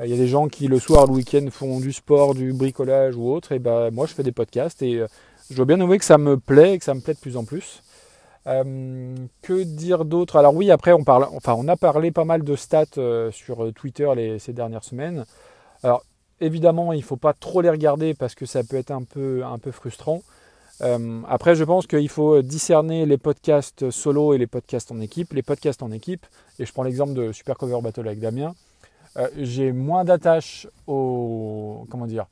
Euh, 0.00 0.06
il 0.06 0.10
y 0.10 0.14
a 0.14 0.16
des 0.16 0.28
gens 0.28 0.48
qui 0.48 0.68
le 0.68 0.78
soir, 0.78 1.06
le 1.06 1.12
week-end 1.12 1.46
font 1.50 1.80
du 1.80 1.92
sport, 1.92 2.34
du 2.34 2.52
bricolage 2.52 3.16
ou 3.16 3.30
autre, 3.30 3.52
et 3.52 3.58
ben 3.58 3.90
moi 3.90 4.06
je 4.06 4.14
fais 4.14 4.22
des 4.22 4.32
podcasts 4.32 4.82
et 4.82 5.02
je 5.50 5.56
dois 5.56 5.64
bien 5.64 5.80
avouer 5.80 5.98
que 5.98 6.04
ça 6.04 6.18
me 6.18 6.36
plaît 6.36 6.74
et 6.74 6.78
que 6.78 6.84
ça 6.84 6.94
me 6.94 7.00
plaît 7.00 7.14
de 7.14 7.18
plus 7.18 7.36
en 7.36 7.44
plus. 7.44 7.82
que 8.44 9.62
dire 9.62 10.04
d'autre? 10.04 10.36
Alors 10.36 10.54
oui, 10.54 10.70
après 10.70 10.92
on 10.92 11.04
parle, 11.04 11.26
enfin 11.34 11.54
on 11.56 11.68
a 11.68 11.76
parlé 11.76 12.10
pas 12.10 12.24
mal 12.24 12.42
de 12.42 12.56
stats 12.56 13.30
sur 13.30 13.72
Twitter 13.74 14.08
ces 14.38 14.52
dernières 14.52 14.84
semaines. 14.84 15.24
Alors 15.82 16.02
Évidemment, 16.42 16.92
il 16.92 17.04
faut 17.04 17.16
pas 17.16 17.34
trop 17.34 17.60
les 17.60 17.70
regarder 17.70 18.14
parce 18.14 18.34
que 18.34 18.46
ça 18.46 18.64
peut 18.64 18.76
être 18.76 18.90
un 18.90 19.04
peu, 19.04 19.44
un 19.44 19.58
peu 19.58 19.70
frustrant. 19.70 20.22
Euh, 20.80 21.20
après, 21.28 21.54
je 21.54 21.62
pense 21.62 21.86
qu'il 21.86 22.08
faut 22.08 22.42
discerner 22.42 23.06
les 23.06 23.16
podcasts 23.16 23.90
solo 23.90 24.34
et 24.34 24.38
les 24.38 24.48
podcasts 24.48 24.90
en 24.90 25.00
équipe. 25.00 25.34
Les 25.34 25.44
podcasts 25.44 25.84
en 25.84 25.92
équipe, 25.92 26.26
et 26.58 26.66
je 26.66 26.72
prends 26.72 26.82
l'exemple 26.82 27.12
de 27.12 27.30
Super 27.30 27.56
Cover 27.56 27.80
Battle 27.80 28.08
avec 28.08 28.18
Damien, 28.18 28.56
euh, 29.16 29.28
j'ai 29.36 29.72
moins 29.72 30.04
d'attache 30.04 30.66
aux, 30.86 31.86
comment 31.90 32.06
dire, 32.06 32.26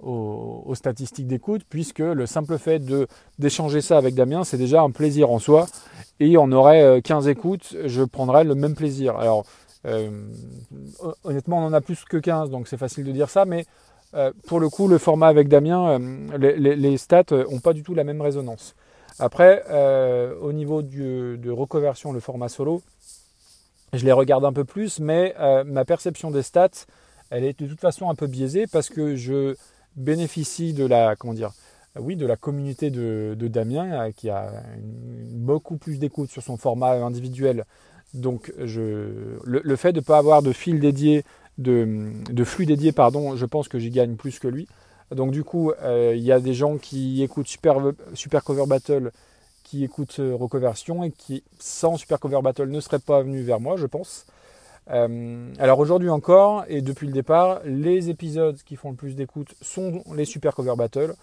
aux, 0.00 0.74
statistiques 0.74 1.26
d'écoute, 1.26 1.62
puisque 1.68 2.00
le 2.00 2.26
simple 2.26 2.58
fait 2.58 2.80
de, 2.80 3.06
d'échanger 3.38 3.80
ça 3.80 3.98
avec 3.98 4.14
Damien, 4.14 4.42
c'est 4.42 4.56
déjà 4.56 4.82
un 4.82 4.90
plaisir 4.90 5.30
en 5.30 5.38
soi. 5.38 5.66
Et 6.18 6.36
on 6.36 6.50
aurait 6.52 7.00
15 7.02 7.26
euh, 7.26 7.30
écoutes, 7.30 7.76
je 7.84 8.02
prendrais 8.02 8.44
le 8.44 8.54
même 8.54 8.74
plaisir. 8.74 9.16
Alors, 9.16 9.44
euh, 9.86 10.10
honnêtement, 11.24 11.58
on 11.58 11.66
en 11.66 11.72
a 11.72 11.80
plus 11.80 12.04
que 12.04 12.16
15, 12.16 12.50
donc 12.50 12.68
c'est 12.68 12.76
facile 12.76 13.04
de 13.04 13.12
dire 13.12 13.28
ça, 13.28 13.44
mais 13.44 13.64
pour 14.46 14.60
le 14.60 14.68
coup, 14.68 14.88
le 14.88 14.98
format 14.98 15.28
avec 15.28 15.48
Damien, 15.48 15.98
les, 16.38 16.96
stats 16.98 17.24
n'ont 17.30 17.60
pas 17.60 17.72
du 17.72 17.82
tout 17.82 17.94
la 17.94 18.04
même 18.04 18.20
résonance. 18.20 18.74
Après, 19.18 19.64
au 20.42 20.52
niveau 20.52 20.82
de 20.82 21.50
reconversion, 21.50 22.12
le 22.12 22.20
format 22.20 22.50
solo, 22.50 22.82
je 23.92 24.04
les 24.04 24.12
regarde 24.12 24.44
un 24.44 24.52
peu 24.52 24.64
plus, 24.64 25.00
mais 25.00 25.34
ma 25.66 25.84
perception 25.84 26.30
des 26.30 26.42
stats, 26.42 26.86
elle 27.30 27.44
est 27.44 27.58
de 27.58 27.66
toute 27.66 27.80
façon 27.80 28.10
un 28.10 28.14
peu 28.14 28.26
biaisée 28.26 28.66
parce 28.66 28.88
que 28.88 29.16
je 29.16 29.54
bénéficie 29.96 30.72
de 30.72 30.84
la, 30.84 31.16
comment 31.16 31.34
dire, 31.34 31.52
de 31.96 32.26
la 32.26 32.36
communauté 32.36 32.90
de, 32.90 33.34
Damien 33.48 34.10
qui 34.12 34.30
a 34.30 34.50
beaucoup 35.30 35.76
plus 35.76 35.98
d'écoute 35.98 36.30
sur 36.30 36.42
son 36.42 36.56
format 36.56 36.92
individuel 36.92 37.64
donc 38.14 38.52
le, 38.58 39.76
fait 39.76 39.92
de 39.92 40.00
ne 40.00 40.04
pas 40.04 40.18
avoir 40.18 40.42
de 40.42 40.52
fil 40.52 40.80
dédié, 40.80 41.24
de, 41.58 42.44
flux 42.44 42.66
dédié, 42.66 42.92
pardon, 42.92 43.36
je 43.36 43.46
pense 43.46 43.68
que 43.68 43.78
j'y 43.78 43.90
gagne 43.90 44.16
plus 44.16 44.38
que 44.38 44.48
lui. 44.48 44.68
Donc 45.10 45.30
du 45.30 45.44
coup, 45.44 45.72
euh, 45.82 46.14
il 46.16 46.22
y 46.22 46.32
a 46.32 46.40
des 46.40 46.54
gens 46.54 46.78
qui 46.78 47.22
écoutent 47.22 47.48
Super, 47.48 47.76
Super 48.14 48.44
Cover 48.44 48.64
Battle, 48.66 49.12
qui 49.72 49.84
écoutent 49.84 50.18
euh, 50.18 50.36
Reconversion 50.36 51.02
et 51.02 51.10
qui, 51.10 51.42
sans 51.58 51.96
Super 51.96 52.20
Cover 52.20 52.42
Battle, 52.42 52.68
ne 52.68 52.78
seraient 52.78 52.98
pas 52.98 53.22
venus 53.22 53.42
vers 53.42 53.58
moi, 53.58 53.78
je 53.78 53.86
pense. 53.86 54.26
Euh, 54.90 55.50
alors 55.58 55.78
aujourd'hui 55.78 56.10
encore, 56.10 56.66
et 56.68 56.82
depuis 56.82 57.06
le 57.06 57.14
départ, 57.14 57.62
les 57.64 58.10
épisodes 58.10 58.58
qui 58.66 58.76
font 58.76 58.90
le 58.90 58.96
plus 58.96 59.16
d'écoute 59.16 59.54
sont 59.62 60.02
les 60.14 60.26
Super 60.26 60.54
Cover 60.54 60.74
Battle. 60.76 61.14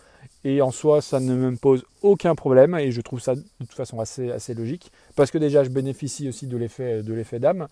Et 0.45 0.63
en 0.63 0.71
soi, 0.71 0.99
ça 1.03 1.19
ne 1.19 1.35
me 1.35 1.55
pose 1.57 1.85
aucun 2.01 2.33
problème 2.33 2.73
et 2.73 2.91
je 2.91 3.01
trouve 3.01 3.19
ça 3.19 3.35
de 3.35 3.43
toute 3.59 3.73
façon 3.73 3.99
assez, 3.99 4.31
assez 4.31 4.55
logique 4.55 4.91
parce 5.15 5.29
que 5.29 5.37
déjà, 5.37 5.63
je 5.63 5.69
bénéficie 5.69 6.27
aussi 6.27 6.47
de 6.47 6.57
l'effet, 6.57 7.39
d'âme. 7.39 7.67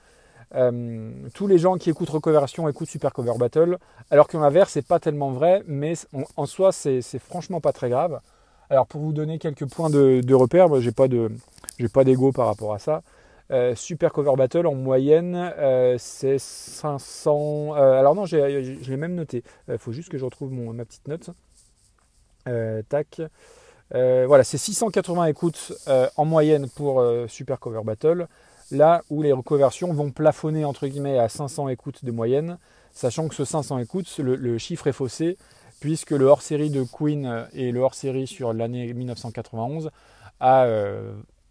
Euh, 0.54 1.12
tous 1.34 1.48
les 1.48 1.58
gens 1.58 1.78
qui 1.78 1.90
écoutent 1.90 2.12
Reconversion 2.12 2.70
écoutent 2.70 2.90
Super 2.90 3.14
Cover 3.14 3.34
Battle, 3.40 3.80
alors 4.12 4.28
que 4.28 4.38
l'inverse, 4.38 4.74
c'est 4.74 4.86
pas 4.86 5.00
tellement 5.00 5.32
vrai, 5.32 5.64
mais 5.66 5.94
en 6.36 6.46
soi, 6.46 6.72
c'est, 6.72 7.02
franchement 7.18 7.62
pas 7.62 7.74
très 7.74 7.90
grave. 7.90 8.22
Alors 8.70 8.88
pour 8.88 9.02
vous 9.02 9.14
donner 9.14 9.40
quelques 9.40 9.66
points 9.66 9.90
de, 9.90 10.34
repère, 10.34 10.82
j'ai 10.82 10.92
pas 10.92 11.08
de, 11.08 11.32
j'ai 11.80 11.88
pas 11.88 12.04
d'ego 12.04 12.32
par 12.32 12.48
rapport 12.48 12.74
à 12.74 12.80
ça. 12.80 13.02
Euh, 13.50 13.76
Super 13.76 14.12
Cover 14.12 14.34
Battle 14.36 14.68
en 14.68 14.76
moyenne, 14.76 15.36
euh, 15.58 15.96
c'est 15.98 16.38
500. 16.38 17.74
alors 17.74 18.14
non, 18.14 18.26
je 18.26 18.90
l'ai 18.90 18.98
même 18.98 19.16
noté. 19.16 19.44
Il 19.70 19.78
faut 19.78 19.94
juste 19.94 20.10
que 20.10 20.18
je 20.18 20.26
retrouve 20.26 20.52
ma 20.52 20.84
petite 20.84 21.08
note. 21.08 21.30
Euh, 22.48 22.82
tac. 22.88 23.22
Euh, 23.96 24.26
voilà, 24.28 24.44
c'est 24.44 24.58
680 24.58 25.26
écoutes 25.26 25.74
euh, 25.88 26.10
en 26.18 26.26
moyenne 26.26 26.68
pour 26.70 27.04
Super 27.28 27.60
Cover 27.60 27.82
Battle. 27.84 28.28
Là 28.72 29.02
où 29.10 29.22
les 29.22 29.32
reconversions 29.32 29.94
vont 29.94 30.12
plafonner 30.12 30.66
entre 30.66 30.88
guillemets 30.88 31.20
à 31.20 31.30
500 31.30 31.70
écoutes 31.70 32.04
de 32.04 32.12
moyenne, 32.12 32.58
sachant 32.92 33.30
que 33.30 33.36
ce 33.36 33.46
500 33.46 33.80
écoutes, 33.80 34.18
le, 34.18 34.58
chiffre 34.58 34.88
est 34.88 34.94
faussé, 34.94 35.38
puisque 35.80 36.12
le 36.12 36.26
hors-série 36.26 36.70
de 36.70 36.84
Queen 36.84 37.48
et 37.54 37.72
le 37.72 37.80
hors-série 37.80 38.28
sur 38.28 38.54
l'année 38.54 38.94
1991 38.94 39.90
a 40.40 40.68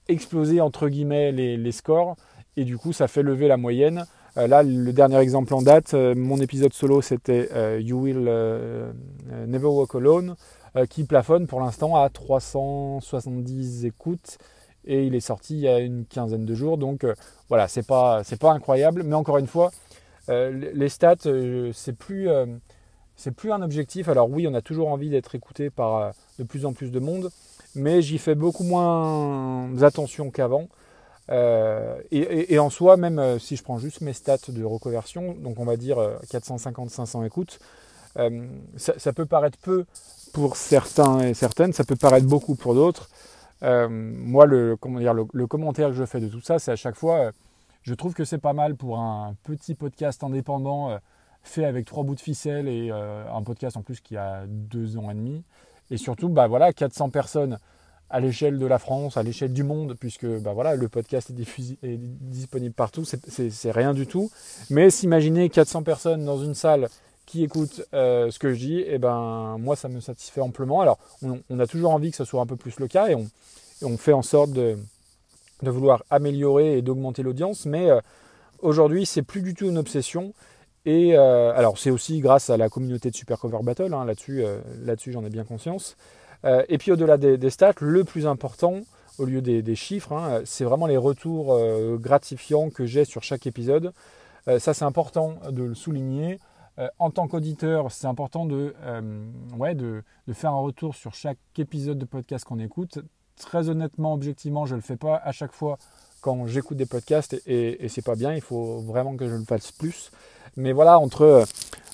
explosé 0.09 0.61
entre 0.61 0.89
guillemets 0.89 1.33
les, 1.33 1.73
scores, 1.73 2.17
et 2.57 2.65
du 2.65 2.79
coup 2.79 2.93
ça 2.93 3.09
fait 3.09 3.23
lever 3.23 3.49
la 3.49 3.57
moyenne. 3.57 4.07
là, 4.37 4.63
le 4.63 4.93
dernier 4.93 5.19
exemple 5.19 5.55
en 5.55 5.63
date, 5.63 5.95
mon 5.95 6.41
épisode 6.41 6.73
solo 6.73 7.03
c'était 7.03 7.49
You 7.81 8.03
Will 8.03 8.31
Never 9.47 9.67
Walk 9.67 9.95
Alone. 9.95 10.37
Euh, 10.77 10.85
qui 10.85 11.05
plafonne 11.05 11.47
pour 11.47 11.61
l'instant 11.61 11.97
à 11.97 12.11
370 12.11 13.87
écoutes 13.87 14.37
et 14.85 15.07
il 15.07 15.15
est 15.15 15.21
sorti 15.21 15.55
il 15.55 15.61
y 15.61 15.69
a 15.69 15.79
une 15.79 16.05
quinzaine 16.05 16.45
de 16.45 16.55
jours. 16.55 16.77
Donc 16.77 17.05
euh, 17.05 17.15
voilà, 17.49 17.67
c'est 17.67 17.87
pas 17.87 18.23
pas 18.39 18.53
incroyable, 18.53 19.03
mais 19.03 19.15
encore 19.15 19.39
une 19.39 19.47
fois, 19.47 19.71
euh, 20.29 20.51
les 20.75 20.89
stats 20.91 21.29
c'est 21.73 21.95
plus 21.95 22.29
c'est 23.17 23.31
plus 23.33 23.53
un 23.53 23.63
objectif. 23.63 24.09
Alors 24.09 24.31
oui, 24.31 24.47
on 24.49 24.55
a 24.55 24.61
toujours 24.63 24.89
envie 24.89 25.11
d'être 25.11 25.35
écouté 25.35 25.71
par 25.71 26.13
de 26.39 26.45
plus 26.45 26.67
en 26.67 26.73
plus 26.73 26.91
de 26.91 27.01
monde, 27.01 27.31
mais 27.75 28.03
j'y 28.03 28.19
fais 28.19 28.35
beaucoup 28.35 28.65
moins 28.65 29.83
attention 29.83 30.31
qu'avant. 30.31 30.69
et, 31.31 32.59
en 32.59 32.71
soi, 32.71 32.97
même 32.97 33.39
si 33.39 33.57
je 33.57 33.63
prends 33.63 33.79
juste 33.79 34.01
mes 34.01 34.13
stats 34.13 34.37
de 34.49 34.63
reconversion, 34.65 35.35
donc 35.35 35.59
on 35.59 35.65
va 35.65 35.77
dire 35.77 35.99
450-500 36.31 37.27
écoutes, 37.27 37.59
ça, 38.77 39.13
peut 39.13 39.27
paraître 39.27 39.59
peu 39.59 39.87
pour 40.33 40.57
certains 40.57 41.21
et 41.21 41.35
certaines, 41.35 41.73
ça 41.73 41.85
peut 41.85 41.97
paraître 41.97 42.27
beaucoup 42.27 42.55
pour 42.55 42.75
d'autres. 42.75 43.09
moi, 43.63 44.47
le, 44.47 44.77
comment 44.77 45.01
dire, 45.01 45.15
le, 45.15 45.47
commentaire 45.47 45.89
que 45.89 45.95
je 45.95 46.05
fais 46.05 46.21
de 46.21 46.29
tout 46.29 46.43
ça, 46.43 46.59
c'est 46.59 46.71
à 46.71 46.77
chaque 46.77 46.97
fois, 46.97 47.33
je 47.83 47.95
trouve 47.95 48.15
que 48.15 48.25
c'est 48.25 48.39
pas 48.39 48.53
mal 48.53 48.77
pour 48.77 48.99
un 48.99 49.35
petit 49.43 49.75
podcast 49.75 50.23
indépendant 50.23 50.99
fait 51.49 51.65
avec 51.65 51.87
trois 51.87 52.05
bouts 52.05 52.15
de 52.15 52.21
ficelle 52.21 52.69
et 52.69 52.91
euh, 52.91 53.25
un 53.33 53.43
podcast 53.43 53.77
en 53.77 53.83
plus 53.83 54.01
qui 54.01 54.17
a 54.17 54.45
deux 54.47 54.97
ans 54.97 55.11
et 55.11 55.15
demi. 55.15 55.43
Et 55.91 55.97
surtout, 55.97 56.29
bah 56.29 56.47
voilà, 56.47 56.73
400 56.73 57.11
personnes 57.11 57.59
à 58.09 58.21
l'échelle 58.21 58.59
de 58.59 58.67
la 58.67 58.79
France, 58.79 59.17
à 59.17 59.23
l'échelle 59.23 59.53
du 59.53 59.65
monde, 59.65 59.97
puisque 59.99 60.27
bah 60.27 60.53
voilà, 60.53 60.77
le 60.77 60.89
podcast 60.89 61.31
est, 61.31 61.61
est 61.83 61.97
disponible 61.97 62.75
partout, 62.75 63.05
c'est 63.05 63.71
rien 63.71 63.95
du 63.95 64.07
tout. 64.07 64.31
Mais 64.71 64.91
s'imaginer 64.91 65.49
400 65.49 65.83
personnes 65.83 66.25
dans 66.25 66.39
une 66.39 66.55
salle 66.55 66.89
qui 67.27 67.43
écoutent 67.43 67.83
euh, 67.93 68.31
ce 68.31 68.39
que 68.39 68.53
je 68.53 68.59
dis, 68.59 68.79
et 68.79 68.95
eh 68.95 68.99
ben 68.99 69.57
moi 69.59 69.75
ça 69.75 69.89
me 69.89 70.01
satisfait 70.01 70.41
amplement. 70.41 70.81
Alors 70.81 70.99
on, 71.23 71.59
a 71.59 71.67
toujours 71.67 71.91
envie 71.91 72.13
que 72.13 72.17
ce 72.17 72.25
soit 72.25 72.41
un 72.41 72.47
peu 72.47 72.57
plus 72.57 72.79
le 72.79 72.87
cas 72.87 73.09
et 73.09 73.17
on, 73.17 73.29
on 73.83 73.97
fait 73.97 74.13
en 74.13 74.23
sorte 74.23 74.53
de, 74.53 74.79
de 75.63 75.71
vouloir 75.71 76.05
améliorer 76.09 76.79
et 76.79 76.83
d'augmenter 76.83 77.25
l'audience, 77.25 77.67
mais 77.67 77.91
euh, 77.91 78.01
aujourd'hui 78.61 79.05
c'est 79.05 79.23
plus 79.23 79.43
du 79.43 79.55
tout 79.55 79.67
une 79.67 79.79
obsession. 79.79 80.33
Et 80.87 81.19
euh, 81.19 81.53
alors 81.55 81.79
c'est 81.79 81.91
aussi 81.91 82.21
grâce 82.21 82.49
à 82.49 82.57
la 82.57 82.69
communauté 82.69 83.11
de 83.11 83.17
Super 83.17 83.41
Cover 83.41 83.59
Battle, 83.63 83.93
hein, 83.93 84.05
là-dessus, 84.05 84.45
euh, 84.45 84.61
là-dessus 84.85 85.11
j'en 85.11 85.25
ai 85.25 85.31
bien 85.31 85.43
conscience. 85.43 85.97
Euh, 86.45 86.63
et 86.69 86.79
puis 86.79 86.93
au-delà 86.93 87.17
des, 87.19 87.51
stats, 87.51 87.75
le 87.81 88.05
plus 88.05 88.25
important, 88.29 88.83
au 89.19 89.25
lieu 89.25 89.43
des, 89.43 89.75
chiffres, 89.75 90.13
hein, 90.13 90.43
c'est 90.45 90.63
vraiment 90.63 90.87
les 90.87 90.97
retours 90.97 91.59
gratifiants 91.99 92.71
que 92.71 92.87
j'ai 92.87 93.05
sur 93.05 93.23
chaque 93.25 93.47
épisode. 93.47 93.93
ça 94.59 94.75
c'est 94.75 94.85
important 94.85 95.35
de 95.51 95.65
le 95.65 95.75
souligner. 95.75 96.39
en 96.99 97.11
tant 97.11 97.27
qu'auditeur, 97.27 97.91
c'est 97.91 98.07
important 98.07 98.45
de, 98.45 98.75
ouais, 99.59 99.75
de, 99.75 100.05
de, 100.29 100.33
faire 100.35 100.53
un 100.53 100.61
retour 100.61 100.95
sur 100.95 101.15
chaque 101.15 101.39
épisode 101.57 101.99
de 101.99 102.05
podcast 102.05 102.45
qu'on 102.45 102.61
écoute. 102.61 102.99
Très 103.37 103.71
honnêtement, 103.71 104.13
objectivement, 104.13 104.67
je 104.67 104.75
ne 104.75 104.81
le 104.81 104.83
fais 104.83 104.97
pas 104.97 105.17
à 105.17 105.33
chaque 105.33 105.53
fois 105.53 105.79
quand 106.21 106.47
j'écoute 106.47 106.77
des 106.77 106.87
podcasts 106.87 107.41
et, 107.47 107.89
c'est 107.89 108.05
pas 108.05 108.15
bien. 108.15 108.35
Il 108.35 108.41
faut 108.41 108.79
vraiment 108.81 109.17
que 109.17 109.29
je 109.29 109.35
le 109.35 109.45
fasse 109.45 109.73
plus. 109.73 110.11
Mais 110.57 110.73
voilà, 110.73 110.99
entre 110.99 111.45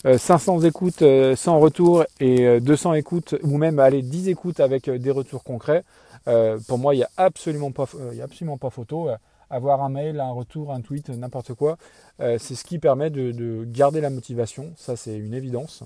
500 0.04 0.62
euh, 0.62 0.66
écoutes 0.66 1.02
euh, 1.02 1.36
sans 1.36 1.58
retour 1.58 2.04
et 2.20 2.60
200 2.60 2.90
euh, 2.90 2.94
écoutes, 2.94 3.34
ou 3.42 3.58
même 3.58 3.78
aller 3.78 4.02
10 4.02 4.28
écoutes 4.28 4.60
avec 4.60 4.88
des 4.88 5.10
retours 5.10 5.44
concrets, 5.44 5.84
pour 6.68 6.78
moi, 6.78 6.94
il 6.94 6.98
n'y 6.98 7.04
a, 7.04 7.10
absolument 7.16 7.72
pas, 7.72 7.84
a 7.84 8.22
absolument 8.22 8.56
pas 8.56 8.70
photo. 8.70 9.08
avoir 9.50 9.82
un 9.82 9.88
mail, 9.88 10.20
un 10.20 10.30
retour, 10.30 10.72
un 10.72 10.80
tweet, 10.80 11.08
n'importe 11.08 11.54
quoi, 11.54 11.78
c'est 12.20 12.54
ce 12.54 12.62
qui 12.62 12.78
permet 12.78 13.10
de, 13.10 13.64
garder 13.66 14.00
la 14.00 14.08
motivation. 14.08 14.72
Ça, 14.76 14.94
c'est 14.94 15.16
une 15.16 15.34
évidence. 15.34 15.82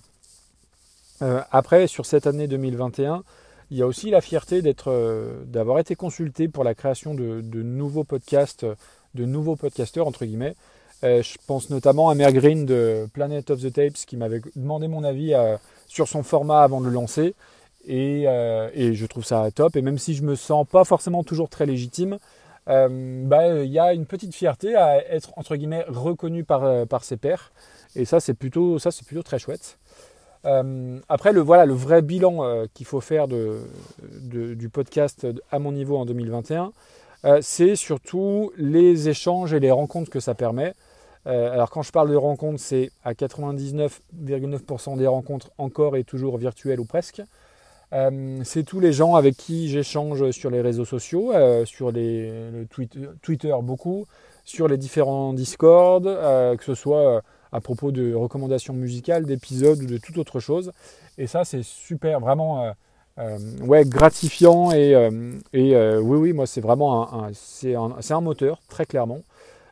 après, 1.51 1.87
sur 1.87 2.05
cette 2.05 2.27
année 2.27 2.49
2021, 2.49 3.23
il 3.71 3.77
y 3.77 3.83
a 3.83 3.87
aussi 3.87 4.11
la 4.11 4.21
fierté 4.21 4.63
d'avoir 4.63 5.79
été 5.79 5.95
consulté 5.97 6.49
pour 6.49 6.65
la 6.65 6.75
création 6.75 7.15
de, 7.15 7.63
nouveaux 7.63 8.05
podcasts, 8.05 8.67
de 9.15 9.25
nouveaux 9.25 9.57
podcasteurs, 9.57 10.07
entre 10.07 10.25
guillemets. 10.25 10.55
Euh, 11.05 11.23
je 11.23 11.37
pense 11.47 11.69
notamment 11.69 12.09
à 12.09 12.15
Mère 12.15 12.33
Green 12.33 12.65
de 12.65 13.07
Planet 13.13 13.51
of 13.51 13.61
the 13.61 13.73
Tapes 13.73 14.07
qui 14.07 14.17
m'avait 14.17 14.41
demandé 14.55 14.89
mon 14.89 15.05
avis 15.05 15.35
euh, 15.35 15.57
sur 15.87 16.09
son 16.09 16.23
format 16.23 16.63
avant 16.63 16.81
de 16.81 16.87
le 16.87 16.93
lancer. 16.93 17.35
Euh, 17.89 18.71
et, 18.75 18.95
je 18.95 19.07
trouve 19.07 19.25
ça 19.25 19.49
top. 19.55 19.77
Et 19.77 19.83
même 19.83 19.99
si 19.99 20.15
je 20.15 20.23
me 20.23 20.35
sens 20.35 20.67
pas 20.67 20.85
forcément 20.85 21.23
toujours 21.23 21.49
très 21.49 21.67
légitime, 21.67 22.19
bah, 22.67 23.63
il 23.63 23.71
y 23.71 23.79
a 23.79 23.93
une 23.93 24.07
petite 24.07 24.35
fierté 24.35 24.75
à 24.75 24.97
être 25.13 25.31
entre 25.37 25.55
guillemets 25.55 25.85
reconnu 25.87 26.45
par, 26.45 27.05
ses 27.05 27.17
pairs. 27.17 27.53
Et 27.95 28.05
ça, 28.05 28.19
c'est 28.21 28.35
plutôt, 28.35 28.79
ça, 28.79 28.91
c'est 28.91 29.07
plutôt 29.07 29.23
très 29.23 29.39
chouette. 29.39 29.79
Après, 30.45 31.33
le, 31.33 31.41
voilà, 31.41 31.67
le 31.67 31.75
vrai 31.75 32.03
bilan 32.03 32.67
qu'il 32.75 32.87
faut 32.87 33.01
faire 33.01 33.27
de, 33.29 33.59
du 34.21 34.69
podcast 34.69 35.27
à 35.51 35.59
mon 35.59 35.73
niveau 35.73 35.97
en 35.97 36.07
2021, 36.07 36.73
c'est 37.41 37.75
surtout 37.77 38.53
les 38.57 39.09
échanges 39.09 39.53
et 39.53 39.61
les 39.61 39.71
rencontres 39.71 40.11
que 40.11 40.21
ça 40.21 40.35
permet. 40.35 40.75
Euh, 41.27 41.53
alors 41.53 41.71
quand 41.71 41.83
je 41.83 41.91
parle 41.93 42.11
de 42.11 42.17
rencontres, 42.17 42.61
c'est 42.61 42.91
à 43.05 43.13
99,9% 43.15 44.97
des 44.97 45.07
rencontres 45.07 45.51
encore 45.59 45.97
et 45.97 46.05
toujours 46.05 46.39
virtuelles 46.39 46.81
ou 46.81 46.85
presque. 46.85 47.23
Euh, 47.93 48.41
c'est 48.45 48.65
tous 48.65 48.81
les 48.81 48.93
gens 48.93 49.15
avec 49.15 49.37
qui 49.37 49.69
j'échange 49.69 50.31
sur 50.33 50.51
les 50.51 50.61
réseaux 50.61 50.85
sociaux, 50.85 51.33
euh, 51.33 51.65
sur 51.65 51.93
les, 51.93 52.51
le 52.51 52.67
Twitter 53.23 53.55
beaucoup, 53.63 54.07
sur 54.45 54.69
les 54.69 54.77
différents 54.77 55.33
Discord, 55.33 56.05
que 56.05 56.65
ce 56.65 56.75
soit 56.75 57.23
à 57.57 57.61
propos 57.61 57.91
de 57.91 58.15
recommandations 58.15 58.75
musicales, 58.75 59.25
d'épisodes 59.25 59.83
ou 59.83 59.87
de 59.87 59.99
toute 59.99 60.19
autre 60.19 60.41
chose. 60.41 60.73
Et 61.19 61.27
ça, 61.27 61.45
c'est 61.45 61.63
super, 61.63 62.21
vraiment 62.21 62.73
ouais, 63.63 63.85
gratifiant. 63.85 64.73
Et, 64.73 64.91
et 65.53 65.77
oui, 65.99 66.19
oui, 66.19 66.33
moi, 66.33 66.47
c'est 66.47 66.61
vraiment 66.61 67.25
un, 67.25 67.31
un, 67.31 68.21
moteur, 68.21 68.61
très 68.69 68.85
clairement. 68.85 69.23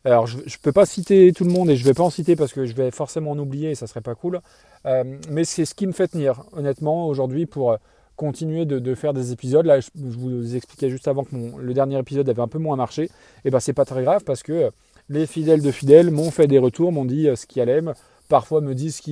Alors, 0.05 0.27
je 0.27 0.37
ne 0.39 0.63
peux 0.63 0.73
pas 0.73 0.85
citer 0.85 1.33
tout 1.33 1.45
le 1.45 1.51
monde 1.51 1.71
et 1.71 1.77
je 1.77 1.83
ne 1.83 1.87
vais 1.87 1.95
pas 1.95 2.03
en 2.03 2.11
citer 2.11 2.37
parce 2.37 2.53
que 2.53 2.67
je 2.67 2.75
vais 2.75 2.91
forcément 2.91 3.31
en 3.31 3.39
oublier 3.39 3.71
et 3.71 3.75
ça 3.75 3.87
serait 3.87 4.03
pas 4.03 4.15
cool. 4.15 4.41
Euh, 4.87 5.03
mais 5.31 5.45
c'est 5.45 5.65
ce 5.65 5.75
qui 5.75 5.87
me 5.87 5.93
fait 5.93 6.09
tenir, 6.09 6.45
honnêtement, 6.53 7.09
aujourd'hui 7.09 7.47
pour 7.47 7.73
euh, 7.73 7.77
continuer 8.17 8.67
de, 8.67 8.95
faire 8.95 9.15
des 9.15 9.33
épisodes. 9.33 9.65
Là, 9.65 9.81
je, 9.81 9.89
vous 9.95 10.57
expliquais 10.57 10.91
juste 10.91 11.09
avant 11.09 11.25
que 11.25 11.35
le 11.35 11.73
dernier 11.73 11.99
épisode 11.99 12.29
avait 12.29 12.43
un 12.43 12.49
peu 12.49 12.59
moins 12.59 12.77
marché. 12.77 13.05
Et 13.05 13.11
eh 13.47 13.51
ben, 13.51 13.61
c'est 13.61 13.73
pas 13.73 13.87
très 13.87 14.03
grave 14.03 14.25
parce 14.25 14.43
que 14.43 14.53
euh, 14.53 14.71
les 15.09 15.27
fidèles 15.27 15.63
de 15.63 15.71
fidèles 15.71 16.11
m'ont 16.11 16.31
fait 16.31 16.47
des 16.47 16.59
retours, 16.59 16.93
m'ont 16.93 17.05
dit 17.05 17.29
ce 17.35 17.47
qu'ils 17.47 17.63
allait, 17.63 17.81
parfois 18.29 18.61
me 18.61 18.75
disent 18.75 18.97
ce 18.97 19.03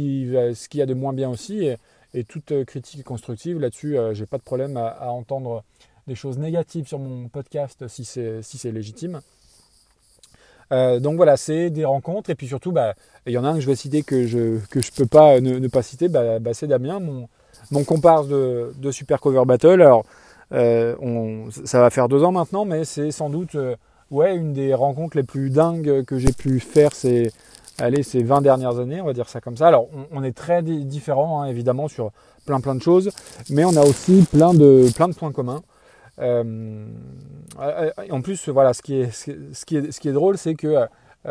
qu'il 0.69 0.79
y 0.79 0.83
a 0.83 0.87
de 0.87 0.95
moins 0.95 1.13
bien 1.13 1.29
aussi. 1.31 1.69
Et, 2.15 2.25
toute 2.25 2.65
critique 2.67 3.05
constructive 3.05 3.59
là-dessus, 3.59 3.97
j'ai 4.13 4.27
pas 4.27 4.37
de 4.37 4.43
problème 4.43 4.77
à, 4.77 5.11
entendre 5.11 5.65
des 6.07 6.15
choses 6.15 6.39
négatives 6.39 6.87
sur 6.87 6.99
mon 6.99 7.29
podcast 7.29 7.89
si 7.89 8.05
c'est 8.05 8.43
si 8.43 8.71
légitime. 8.71 9.23
Euh, 10.73 11.01
donc 11.01 11.17
voilà, 11.17 11.37
c'est 11.37 11.71
des 11.71 11.85
rencontres 11.85 12.31
et 12.31 12.35
puis 12.35 12.49
surtout, 12.49 12.73
bah, 12.73 12.95
il 13.27 13.33
y 13.33 13.39
en 13.39 13.45
a 13.45 13.49
un 13.49 13.55
que 13.55 13.61
je 13.61 13.67
vais 13.67 13.77
citer 13.77 14.03
que 14.03 14.27
je 14.27 14.39
ne 14.39 14.59
que 14.71 14.81
je 14.81 14.91
peux 14.93 15.07
pas 15.07 15.41
ne, 15.41 15.69
pas 15.69 15.83
citer, 15.83 16.09
bah, 16.09 16.39
bah, 16.39 16.55
c'est 16.55 16.67
Damien, 16.67 16.99
mon, 16.99 17.29
mon 17.71 17.85
comparse 17.85 18.27
de, 18.29 18.73
de, 18.79 18.91
Super 18.91 19.21
Cover 19.21 19.45
Battle. 19.45 19.83
Alors, 19.83 20.05
euh, 20.53 20.97
ça 21.65 21.81
va 21.81 21.91
faire 21.91 22.09
deux 22.09 22.25
ans 22.25 22.33
maintenant, 22.33 22.65
mais 22.65 22.85
c'est 22.85 23.11
sans 23.11 23.29
doute 23.29 23.55
euh, 23.55 23.77
ouais, 24.13 24.37
une 24.37 24.53
des 24.53 24.75
rencontres 24.75 25.17
les 25.17 25.25
plus 25.25 25.51
dingues 25.51 26.05
que 26.05 26.19
j'ai 26.19 26.33
pu 26.33 26.61
faire 26.61 26.93
ces, 26.93 27.33
allez, 27.79 28.03
ces 28.03 28.23
20 28.23 28.43
dernières 28.43 28.79
années, 28.79 29.01
on 29.01 29.07
va 29.07 29.13
dire 29.13 29.29
ça 29.29 29.41
comme 29.41 29.57
ça. 29.57 29.67
Alors, 29.67 29.89
on, 30.13 30.23
est 30.23 30.37
très 30.37 30.63
différents, 30.63 31.43
hein, 31.43 31.47
évidemment, 31.47 31.89
sur 31.89 32.13
plein 32.47 32.61
plein 32.61 32.75
de 32.75 32.83
choses, 32.83 33.11
mais 33.51 33.65
on 33.65 33.75
a 33.77 33.83
aussi 33.83 34.27
plein 34.31 34.55
de, 34.55 34.87
plein 34.95 35.09
de 35.09 35.15
points 35.15 35.33
communs. 35.33 35.63
Euh, 36.21 36.87
en 38.11 38.21
plus, 38.21 38.49
voilà, 38.49 38.75
ce 38.75 38.83
qui 38.83 38.95
est, 38.97 39.11
ce 39.11 39.65
qui 39.65 39.77
est, 39.77 39.91
ce 39.91 39.99
qui 39.99 40.09
est 40.09 40.13
drôle, 40.13 40.39
c'est 40.39 40.55
que 40.55 40.69
euh, 40.69 40.87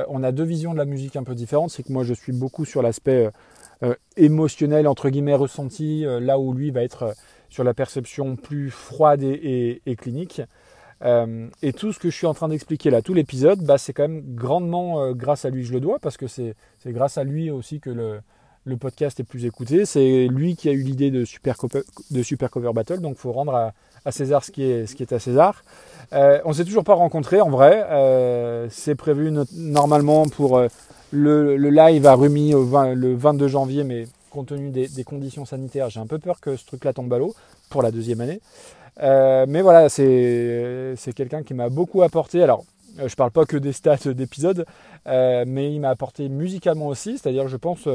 on 0.07 0.23
a 0.23 0.31
deux 0.31 0.43
visions 0.43 0.73
de 0.73 0.77
la 0.77 0.85
musique 0.85 1.15
un 1.15 1.23
peu 1.23 1.35
différentes. 1.35 1.69
C'est 1.69 1.83
que 1.83 1.93
moi, 1.93 2.03
je 2.03 2.13
suis 2.13 2.33
beaucoup 2.33 2.65
sur 2.65 2.81
l'aspect 2.81 3.29
euh, 3.83 3.93
émotionnel, 4.17 4.88
entre 4.88 5.09
guillemets, 5.09 5.35
ressenti, 5.35 6.05
là 6.05 6.39
où 6.39 6.53
lui 6.53 6.71
va 6.71 6.81
être 6.83 7.13
sur 7.50 7.63
la 7.63 7.73
perception 7.73 8.35
plus 8.38 8.71
froide 8.71 9.21
et, 9.23 9.81
clinique. 9.97 10.41
Et 11.03 11.74
tout 11.74 11.93
ce 11.93 12.00
que 12.00 12.10
je 12.10 12.15
suis 12.15 12.27
en 12.27 12.34
train 12.34 12.48
d'expliquer 12.48 12.89
là, 12.89 13.01
tout 13.01 13.13
l'épisode, 13.13 13.63
bah, 13.63 13.77
c'est 13.77 13.93
quand 13.93 14.03
même 14.03 14.24
grandement 14.36 15.12
grâce 15.13 15.46
à 15.46 15.50
lui 15.50 15.63
je 15.63 15.74
le 15.74 15.79
dois, 15.79 16.00
parce 16.00 16.17
que 16.17 16.27
c'est 16.27 16.55
grâce 16.88 17.17
à 17.17 17.24
lui 17.24 17.50
aussi 17.50 17.79
que 17.79 17.89
le, 17.89 18.77
podcast 18.77 19.20
est 19.20 19.24
plus 19.24 19.46
écouté. 19.46 19.86
C'est 19.86 20.27
lui 20.27 20.55
qui 20.55 20.70
a 20.70 20.74
eu 20.74 20.81
l'idée 20.81 21.12
de 21.12 21.25
Super, 21.25 21.58
Cover 21.58 22.74
Battle, 22.74 23.00
donc 23.00 23.17
faut 23.17 23.31
rendre 23.31 23.55
à, 24.05 24.12
César 24.12 24.43
ce 24.43 24.51
qui 24.51 24.63
est, 24.63 25.13
à 25.13 25.20
César. 25.20 25.63
Euh, 26.13 26.39
on 26.46 26.53
s'est 26.53 26.65
toujours 26.65 26.84
pas 26.84 26.96
rencontrés 26.96 27.41
en 27.41 27.50
vrai. 27.50 27.86
Euh, 27.89 28.67
c'est 28.70 28.96
prévu 28.96 29.31
normalement 29.53 30.25
pour 30.27 30.58
euh, 30.58 30.67
le, 31.12 31.55
live 31.55 32.05
à 32.05 32.15
Rumi 32.15 32.51
le 32.51 33.15
22 33.15 33.48
janvier, 33.48 33.84
mais 33.84 34.08
compte 34.29 34.48
tenu 34.48 34.70
des 34.70 35.03
conditions 35.03 35.46
sanitaires, 35.46 35.89
j'ai 35.89 36.00
un 36.00 36.08
peu 36.08 36.17
peur 36.17 36.39
que 36.39 36.55
ce 36.55 36.65
truc-là 36.65 36.93
tombe 36.93 37.12
à 37.13 37.17
l'eau 37.17 37.36
pour 37.70 37.84
la 37.84 37.91
deuxième 37.91 38.22
année. 38.22 38.39
Euh, 39.01 39.45
mais 39.48 39.62
voilà, 39.62 39.89
c'est 39.89 40.95
quelqu'un 41.15 41.43
qui 41.43 41.53
m'a 41.53 41.69
beaucoup 41.69 42.01
apporté. 42.01 42.43
Alors, 42.43 42.65
je 43.05 43.15
parle 43.15 43.31
pas 43.31 43.45
que 43.45 43.57
des 43.57 43.71
stats 43.71 44.13
d'épisodes, 44.13 44.65
mais 45.05 45.74
il 45.74 45.79
m'a 45.79 45.89
apporté 45.89 46.29
musicalement 46.29 46.88
aussi. 46.88 47.17
C'est-à-dire, 47.17 47.48
je 47.48 47.57
pense, 47.57 47.88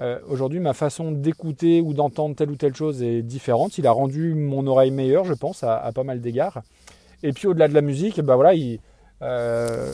euh, 0.00 0.18
aujourd'hui, 0.28 0.60
ma 0.60 0.74
façon 0.74 1.10
d'écouter 1.10 1.80
ou 1.80 1.92
d'entendre 1.92 2.36
telle 2.36 2.50
ou 2.50 2.56
telle 2.56 2.74
chose 2.74 3.02
est 3.02 3.22
différente. 3.22 3.78
Il 3.78 3.86
a 3.86 3.90
rendu 3.90 4.34
mon 4.34 4.66
oreille 4.66 4.92
meilleure, 4.92 5.24
je 5.24 5.34
pense, 5.34 5.64
à, 5.64 5.90
pas 5.92 6.04
mal 6.04 6.20
d'égards. 6.20 6.62
Et 7.22 7.32
puis 7.32 7.48
au-delà 7.48 7.66
de 7.66 7.74
la 7.74 7.80
musique, 7.80 8.20
bah 8.20 8.36
voilà, 8.36 8.56
euh, 9.22 9.92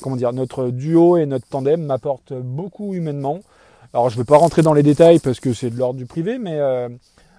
comment 0.00 0.14
dire, 0.14 0.32
notre 0.32 0.70
duo 0.70 1.16
et 1.16 1.26
notre 1.26 1.48
tandem 1.48 1.82
m'apportent 1.84 2.32
beaucoup 2.32 2.94
humainement. 2.94 3.40
Alors 3.92 4.08
je 4.08 4.16
ne 4.16 4.20
vais 4.20 4.26
pas 4.26 4.36
rentrer 4.36 4.62
dans 4.62 4.74
les 4.74 4.84
détails 4.84 5.18
parce 5.18 5.40
que 5.40 5.52
c'est 5.52 5.70
de 5.70 5.76
l'ordre 5.76 5.98
du 5.98 6.06
privé, 6.06 6.38
mais 6.38 6.60
euh, 6.60 6.88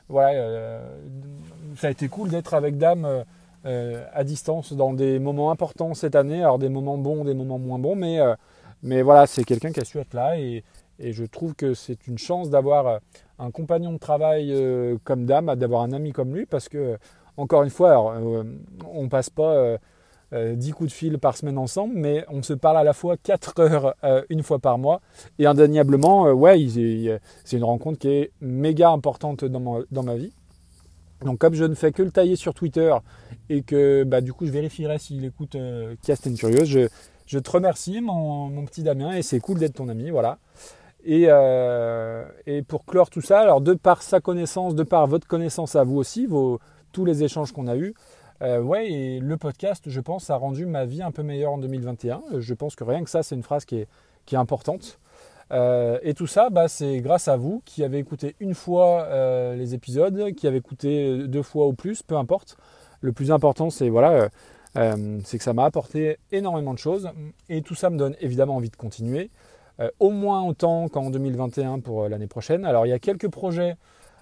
voilà, 0.10 0.81
ça 1.77 1.88
a 1.88 1.89
été 1.91 2.07
cool 2.07 2.29
d'être 2.29 2.53
avec 2.53 2.77
Dame 2.77 3.24
à 3.63 4.24
distance 4.24 4.72
dans 4.72 4.93
des 4.93 5.19
moments 5.19 5.51
importants 5.51 5.93
cette 5.93 6.15
année, 6.15 6.41
alors 6.41 6.57
des 6.57 6.69
moments 6.69 6.98
bons, 6.98 7.25
des 7.25 7.34
moments 7.34 7.60
moins 7.60 7.79
bons, 7.79 7.96
mais, 7.96 8.17
mais 8.81 9.01
voilà, 9.01 9.27
c'est 9.27 9.43
quelqu'un 9.43 9.74
qui 9.74 9.81
a 9.81 9.84
su 9.84 9.98
être 10.00 10.13
là 10.13 10.39
et, 10.39 10.63
je 11.00 11.25
trouve 11.25 11.53
que 11.53 11.74
c'est 11.74 12.07
une 12.07 12.17
chance 12.17 12.50
d'avoir 12.50 13.01
un 13.38 13.51
compagnon 13.51 13.91
de 13.91 13.98
travail 13.98 14.55
comme 15.03 15.25
Dame, 15.25 15.53
d'avoir 15.55 15.81
un 15.81 15.91
ami 15.91 16.13
comme 16.13 16.34
lui, 16.34 16.46
parce 16.46 16.69
que, 16.69 16.98
encore 17.36 17.63
une 17.63 17.69
fois, 17.69 17.91
alors, 17.91 18.13
on 18.89 19.10
passe 19.10 19.29
pas 19.29 19.77
10 20.31 20.36
euh, 20.36 20.74
coups 20.74 20.89
de 20.89 20.96
fil 20.96 21.17
par 21.19 21.38
semaine 21.38 21.57
ensemble, 21.57 21.93
mais 21.96 22.25
on 22.29 22.43
se 22.43 22.53
parle 22.53 22.77
à 22.77 22.84
la 22.84 22.93
fois 22.93 23.15
4 23.17 23.60
heures 23.60 23.96
euh, 24.03 24.24
une 24.29 24.43
fois 24.43 24.60
par 24.60 24.77
mois. 24.77 25.01
Et 25.39 25.46
indéniablement, 25.46 26.27
euh, 26.27 26.34
ouais, 26.34 26.57
c'est 27.43 27.57
une 27.57 27.63
rencontre 27.63 28.00
qui 28.00 28.10
est 28.10 28.31
méga 28.41 28.89
importante 28.89 29.46
dans 29.46 30.03
ma, 30.03 30.15
vie. 30.15 30.34
Donc 31.24 31.39
comme 31.39 31.53
je 31.53 31.65
ne 31.65 31.74
fais 31.74 31.91
que 31.91 32.03
le 32.03 32.12
tailler 32.12 32.36
sur 32.36 32.53
Twitter 32.53 32.93
et 33.50 33.63
que 33.63 34.03
bah, 34.03 34.21
du 34.21 34.33
coup 34.33 34.45
je 34.45 34.51
vérifierai 34.51 35.00
s'il 35.00 35.25
écoute 35.25 35.57
Cast 36.03 36.27
and 36.27 36.36
Curious, 36.36 36.65
je, 37.25 37.39
te 37.39 37.50
remercie 37.50 38.01
mon, 38.01 38.65
petit 38.65 38.83
Damien 38.83 39.13
et 39.13 39.21
c'est 39.21 39.39
cool 39.39 39.59
d'être 39.59 39.75
ton 39.75 39.89
ami, 39.89 40.09
voilà. 40.09 40.38
Et, 41.03 41.24
et, 42.45 42.62
pour 42.63 42.86
clore 42.86 43.09
tout 43.09 43.21
ça, 43.21 43.39
alors 43.39 43.62
de 43.62 43.74
par 43.74 44.03
sa 44.03 44.19
connaissance, 44.19 44.75
de 44.75 44.83
par 44.83 45.07
votre 45.07 45.27
connaissance 45.27 45.75
à 45.75 45.83
vous 45.83 45.97
aussi, 45.97 46.25
vos, 46.25 46.59
tous 46.91 47.05
les 47.05 47.24
échanges 47.24 47.51
qu'on 47.51 47.67
a 47.67 47.75
eus, 47.75 47.93
euh, 48.41 48.62
ouais, 48.62 48.91
et 48.91 49.19
le 49.19 49.38
podcast, 49.38 49.86
je 49.88 50.00
pense, 50.00 50.29
a 50.29 50.36
rendu 50.36 50.65
ma 50.65 50.86
vie 50.86 51.01
un 51.01 51.12
peu 51.12 51.24
meilleure 51.24 51.53
en 51.53 51.57
2021. 51.57 52.21
Euh, 52.33 52.41
je 52.41 52.53
pense 52.53 52.75
que 52.75 52.83
rien 52.83 53.03
que 53.03 53.09
ça, 53.09 53.24
c'est 53.24 53.36
une 53.36 53.43
phrase 53.43 53.65
qui 53.65 53.77
est, 53.77 53.88
qui 54.25 54.36
est 54.36 54.38
importante. 54.38 55.00
Euh, 55.51 56.00
et 56.04 56.13
tout 56.13 56.27
ça, 56.27 56.50
bah, 56.50 56.68
c'est 56.68 57.00
grâce 57.00 57.27
à 57.27 57.38
vous 57.38 57.62
qui 57.66 57.84
avez 57.84 57.98
écouté 58.00 58.36
une 58.39 58.54
fois 58.54 59.08
les 59.56 59.74
épisodes, 59.74 60.34
qui 60.36 60.48
avez 60.48 60.58
écouté 60.58 61.27
deux 61.27 61.44
fois 61.44 61.68
ou 61.68 61.74
plus, 61.74 62.04
peu 62.04 62.16
importe. 62.16 62.58
Le 63.01 63.12
plus 63.13 63.32
important, 63.32 63.70
c'est 63.70 63.89
que 63.89 65.44
ça 65.44 65.54
m'a 65.54 65.66
apporté 65.66 66.18
énormément 66.32 66.74
de 66.74 66.80
choses. 66.80 67.10
Et 67.50 67.62
tout 67.62 67.75
ça 67.75 67.89
me 67.89 67.98
donne 67.98 68.16
évidemment 68.20 68.56
envie 68.56 68.70
de 68.70 68.75
continuer. 68.75 69.30
au 70.00 70.10
moins 70.10 70.44
autant 70.44 70.88
qu'en 70.89 71.10
2021 71.10 71.80
pour 71.80 72.10
l'année 72.10 72.27
prochaine. 72.27 72.66
Alors 72.66 72.86
il 72.86 72.89
y 72.89 72.94
a 72.94 73.00
quelques 73.00 73.30
projets 73.30 73.77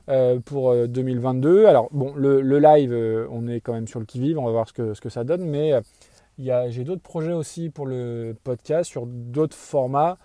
euh, 0.07 0.39
pour 0.39 0.75
2022. 0.87 1.49
Euh, 1.49 1.67
Alors 1.67 1.89
bon, 1.91 2.13
le, 2.15 2.59
live, 2.59 2.93
euh, 2.93 3.27
on 3.31 3.47
est 3.47 3.59
quand 3.59 3.73
même 3.73 3.87
sur 3.87 3.99
le 3.99 4.05
qui-vive, 4.05 4.37
on 4.37 4.45
va 4.45 4.51
voir 4.51 4.67
ce 4.67 4.73
que, 4.73 4.93
ce 4.93 5.01
que 5.01 5.09
ça 5.09 5.23
donne, 5.23 5.43
mais 5.43 5.73
j'ai 6.37 6.83
d'autres 6.83 7.01
projets 7.01 7.33
aussi 7.33 7.69
pour 7.69 7.87
le 7.87 8.35
podcast, 8.43 8.89
sur 8.89 9.07
d'autres 9.07 9.55
formats. 9.55 10.17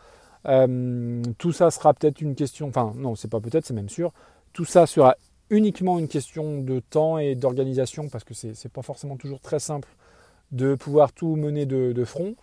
Tout 0.45 1.53
ça 1.53 1.71
sera 1.71 1.95
peut-être 1.95 2.21
une 2.21 2.35
question, 2.35 2.69
enfin 2.69 2.93
non, 2.97 3.15
c'est 3.15 3.31
pas 3.31 3.41
peut-être, 3.41 3.67
c'est 3.67 3.75
même 3.75 3.89
sûr. 3.89 4.13
Tout 4.53 4.65
ça 4.65 4.87
sera 4.87 5.17
uniquement 5.51 5.99
une 5.99 6.09
question 6.09 6.61
de 6.61 6.81
temps 6.81 7.19
et 7.19 7.35
d'organisation 7.35 8.09
parce 8.09 8.25
que 8.25 8.35
c'est 8.35 8.73
pas 8.73 8.83
forcément 8.83 9.17
toujours 9.17 9.41
très 9.41 9.59
simple 9.59 9.89
de 10.53 10.75
pouvoir 10.75 11.13
tout 11.13 11.37
mener 11.37 11.67
de, 11.67 12.05
front. 12.05 12.35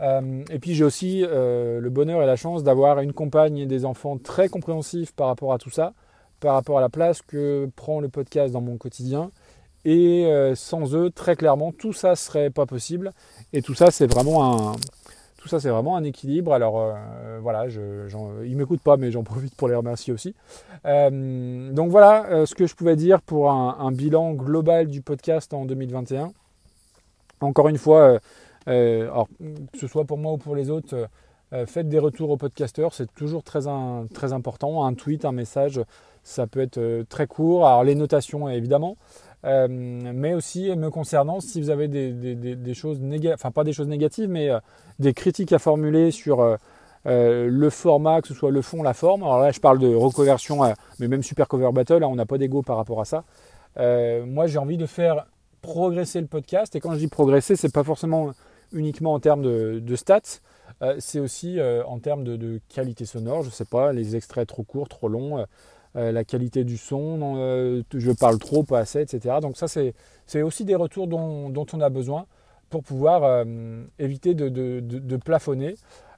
et 0.00 0.58
puis 0.60 0.74
j'ai 0.74 0.84
aussi 0.84 1.22
le 1.22 1.88
bonheur 1.90 2.22
et 2.22 2.26
la 2.26 2.36
chance 2.36 2.62
d'avoir 2.62 3.00
une 3.00 3.12
compagne 3.12 3.58
et 3.58 3.66
des 3.66 3.84
enfants 3.84 4.16
très 4.16 4.48
compréhensifs 4.48 5.12
par 5.12 5.26
rapport 5.26 5.52
à 5.52 5.58
tout 5.58 5.70
ça 5.70 5.92
par 6.42 6.54
rapport 6.54 6.76
à 6.76 6.80
la 6.80 6.90
place 6.90 7.22
que 7.22 7.70
prend 7.76 8.00
le 8.00 8.08
podcast 8.08 8.52
dans 8.52 8.60
mon 8.60 8.76
quotidien. 8.76 9.30
Et 9.84 10.26
euh, 10.26 10.54
sans 10.54 10.94
eux, 10.94 11.10
très 11.10 11.36
clairement, 11.36 11.72
tout 11.72 11.92
ça 11.92 12.14
serait 12.16 12.50
pas 12.50 12.66
possible. 12.66 13.12
Et 13.52 13.62
tout 13.62 13.74
ça, 13.74 13.90
c'est 13.90 14.06
vraiment 14.06 14.72
un, 14.72 14.76
tout 15.42 15.48
ça, 15.48 15.58
c'est 15.58 15.70
vraiment 15.70 15.96
un 15.96 16.04
équilibre. 16.04 16.54
Alors 16.54 16.80
euh, 16.80 17.38
voilà, 17.42 17.68
je, 17.68 18.08
ils 18.46 18.56
m'écoutent 18.56 18.82
pas, 18.82 18.96
mais 18.96 19.10
j'en 19.10 19.24
profite 19.24 19.56
pour 19.56 19.68
les 19.68 19.74
remercier 19.74 20.12
aussi. 20.12 20.34
Euh, 20.86 21.72
donc 21.72 21.90
voilà 21.90 22.46
ce 22.46 22.54
que 22.54 22.66
je 22.66 22.74
pouvais 22.76 22.94
dire 22.94 23.20
pour 23.20 23.50
un, 23.50 23.92
bilan 23.92 24.32
global 24.34 24.86
du 24.86 25.02
podcast 25.02 25.52
en 25.52 25.64
2021. 25.64 26.32
Encore 27.40 27.68
une 27.68 27.78
fois, 27.78 28.18
alors, 28.66 29.26
que 29.72 29.78
ce 29.78 29.88
soit 29.88 30.04
pour 30.04 30.18
moi 30.18 30.32
ou 30.32 30.38
pour 30.38 30.54
les 30.54 30.70
autres, 30.70 31.08
faites 31.66 31.88
des 31.88 31.98
retours 31.98 32.30
aux 32.30 32.36
podcasteurs, 32.36 32.94
c'est 32.94 33.12
toujours 33.12 33.42
très, 33.42 33.62
très 34.14 34.32
important. 34.32 34.86
Un 34.86 34.94
tweet, 34.94 35.24
un 35.24 35.32
message, 35.32 35.80
ça 36.22 36.46
peut 36.46 36.60
être 36.60 36.78
euh, 36.78 37.04
très 37.08 37.26
court. 37.26 37.66
Alors 37.66 37.84
les 37.84 37.94
notations 37.94 38.48
évidemment, 38.48 38.96
euh, 39.44 39.66
mais 39.68 40.34
aussi 40.34 40.74
me 40.76 40.90
concernant, 40.90 41.40
si 41.40 41.60
vous 41.60 41.70
avez 41.70 41.88
des, 41.88 42.74
choses 42.74 43.00
négatives, 43.00 43.34
enfin 43.34 43.50
pas 43.50 43.64
des 43.64 43.72
choses 43.72 43.88
négatives, 43.88 44.28
mais 44.28 44.50
euh, 44.50 44.60
des 44.98 45.14
critiques 45.14 45.52
à 45.52 45.58
formuler 45.58 46.10
sur 46.10 46.58
le 47.04 47.70
format, 47.70 48.22
que 48.22 48.28
ce 48.28 48.34
soit 48.34 48.50
le 48.50 48.62
fond, 48.62 48.82
la 48.82 48.94
forme. 48.94 49.22
Alors 49.22 49.40
là, 49.40 49.50
je 49.50 49.60
parle 49.60 49.78
de 49.78 49.92
reconversion, 49.94 50.60
mais 50.98 51.08
même 51.08 51.22
Super 51.22 51.48
Cover 51.48 51.70
Battle, 51.72 51.98
là, 51.98 52.08
on 52.08 52.14
n'a 52.14 52.26
pas 52.26 52.38
d'ego 52.38 52.62
par 52.62 52.76
rapport 52.76 53.00
à 53.00 53.04
ça. 53.04 53.24
moi, 53.76 54.46
j'ai 54.46 54.58
envie 54.58 54.76
de 54.76 54.86
faire 54.86 55.26
progresser 55.62 56.20
le 56.20 56.26
podcast, 56.26 56.74
et 56.76 56.80
quand 56.80 56.92
je 56.92 56.98
dis 56.98 57.08
progresser, 57.08 57.56
c'est 57.56 57.72
pas 57.72 57.84
forcément 57.84 58.30
uniquement 58.72 59.14
en 59.14 59.20
termes 59.20 59.42
de, 59.42 59.96
stats, 59.96 60.40
c'est 61.00 61.18
aussi 61.18 61.58
en 61.60 61.98
termes 61.98 62.22
de, 62.22 62.60
qualité 62.68 63.04
sonore. 63.04 63.42
Je 63.42 63.50
sais 63.50 63.64
pas, 63.64 63.92
les 63.92 64.14
extraits 64.14 64.46
trop 64.46 64.62
courts, 64.62 64.88
trop 64.88 65.08
longs. 65.08 65.44
Euh, 65.94 66.10
la 66.10 66.24
qualité 66.24 66.64
du 66.64 66.78
son, 66.78 67.34
euh, 67.36 67.82
je 67.92 68.12
parle 68.12 68.38
trop, 68.38 68.62
pas 68.62 68.78
assez, 68.78 69.02
etc. 69.02 69.36
Donc 69.42 69.58
ça, 69.58 69.66
c'est 69.68 70.42
aussi 70.42 70.64
des 70.64 70.74
retours 70.74 71.06
dont, 71.06 71.66
on 71.72 71.80
a 71.80 71.90
besoin 71.90 72.24
pour 72.70 72.82
pouvoir 72.82 73.24
euh, 73.24 73.84
éviter 73.98 74.34
de, 74.34 75.16
plafonner. 75.18 75.74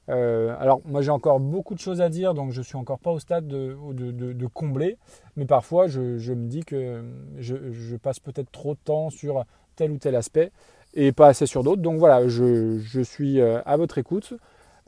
alors 0.07 0.81
moi 0.85 1.03
j'ai 1.03 1.11
encore 1.11 1.41
beaucoup 1.41 1.75
de 1.75 1.81
choses 1.81 2.01
à 2.01 2.09
dire, 2.09 2.35
donc 2.35 2.53
je 2.53 2.63
suis 2.63 2.77
encore 2.77 3.01
pas 3.01 3.11
au 3.11 3.19
stade 3.19 3.49
de, 3.49 4.47
combler, 4.47 4.97
mais 5.37 5.45
parfois 5.45 5.89
je, 5.89 6.01
me 6.01 6.47
dis 6.47 6.63
que 6.63 7.03
je, 7.39 7.97
passe 7.97 8.21
peut-être 8.21 8.53
trop 8.53 8.75
de 8.75 8.81
temps 8.85 9.11
sur 9.11 9.45
tel 9.75 9.91
ou 9.91 9.99
tel 9.99 10.15
aspect 10.15 10.53
et 10.95 11.11
pas 11.11 11.27
assez 11.27 11.47
sur 11.47 11.65
d'autres. 11.65 11.83
Donc 11.83 11.99
voilà, 11.99 12.29
je, 12.29 13.03
suis 13.03 13.41
à 13.41 13.77
votre 13.77 13.99
écoute. 13.99 14.35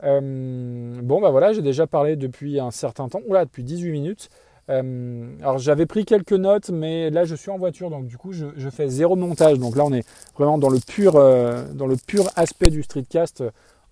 bon 0.01 1.19
bah 1.21 1.29
voilà, 1.29 1.51
j'ai 1.51 1.61
déjà 1.61 1.87
parlé 1.87 2.15
depuis 2.15 2.61
un 2.61 2.71
certain 2.71 3.09
temps, 3.09 3.19
oula, 3.27 3.43
depuis 3.43 3.65
18 3.65 3.91
minutes. 3.91 4.29
Euh, 4.69 5.35
alors 5.39 5.59
j'avais 5.59 5.85
pris 5.85 6.05
quelques 6.05 6.33
notes, 6.33 6.69
mais 6.69 7.09
là 7.09 7.23
je 7.23 7.35
suis 7.35 7.49
en 7.49 7.57
voiture, 7.57 7.89
donc 7.89 8.05
du 8.05 8.17
coup 8.17 8.33
je, 8.33 8.69
fais 8.69 8.89
zéro 8.89 9.15
montage. 9.15 9.59
Donc 9.59 9.75
là 9.75 9.85
on 9.85 9.93
est 9.93 10.05
vraiment 10.35 10.57
dans 10.57 10.69
le 10.69 10.79
pur, 10.79 11.15
euh, 11.15 11.65
dans 11.73 11.87
le 11.87 11.95
pur 11.95 12.25
aspect 12.35 12.69
du 12.69 12.83
streetcast, 12.83 13.41
euh, 13.41 13.51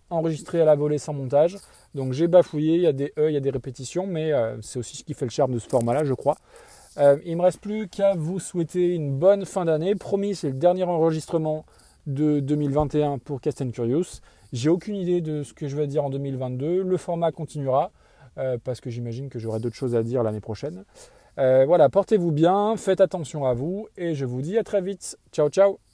enregistré 0.10 0.62
à 0.62 0.66
la 0.66 0.76
volée 0.76 0.98
sans 0.98 1.14
montage. 1.14 1.58
Donc 1.94 2.14
j'ai 2.14 2.28
bafouillé, 2.28 2.76
il 2.76 2.82
y 2.82 2.88
a 2.88 2.94
des 2.94 3.14
E, 3.18 3.30
il 3.30 3.34
y 3.34 3.38
a 3.38 3.42
des 3.42 3.52
répétitions, 3.52 4.06
mais 4.06 4.34
c'est 4.62 4.80
aussi 4.80 4.98
ce 4.98 5.04
qui 5.04 5.14
fait 5.14 5.26
le 5.26 5.32
charme 5.32 5.54
de 5.54 5.60
ce 5.60 5.70
format-là, 5.70 6.04
je 6.04 6.14
crois. 6.14 6.36
il 7.26 7.38
me 7.38 7.42
reste 7.42 7.62
plus 7.62 7.88
qu'à 7.88 8.16
vous 8.16 8.40
souhaiter 8.40 8.94
une 8.94 9.18
bonne 9.18 9.46
fin 9.46 9.64
d'année. 9.64 9.96
Promis, 9.96 10.36
c'est 10.36 10.50
le 10.50 10.56
dernier 10.56 10.84
enregistrement 10.84 11.66
de 12.06 12.42
2021 12.42 13.18
pour 13.20 13.40
Cast 13.40 13.72
Curious. 13.72 14.20
J'ai 14.52 14.70
aucune 14.70 14.96
idée 14.96 15.22
de 15.22 15.44
ce 15.44 15.54
que 15.54 15.70
je 15.70 15.78
vais 15.78 15.88
dire 15.88 16.04
en 16.04 16.10
2022. 16.10 16.84
Le 16.84 16.98
format 16.98 17.32
continuera. 17.32 17.92
Euh, 18.38 18.58
parce 18.64 18.82
que 18.82 18.90
j'imagine 18.90 19.30
que 19.30 19.40
j'aurai 19.40 19.60
d'autres 19.60 19.76
choses 19.76 19.96
à 19.96 20.04
dire 20.04 20.24
l'année 20.24 20.42
prochaine. 20.42 20.84
Euh, 21.38 21.66
voilà, 21.66 21.90
portez-vous 21.90 22.32
bien, 22.32 22.76
faites 22.78 23.02
attention 23.02 23.46
à 23.46 23.54
vous 23.54 23.88
et 23.98 24.16
je 24.16 24.26
vous 24.26 24.42
dis 24.42 24.58
à 24.58 24.64
très 24.64 24.82
vite. 24.82 25.18
Ciao 25.32 25.50
ciao 25.50 25.85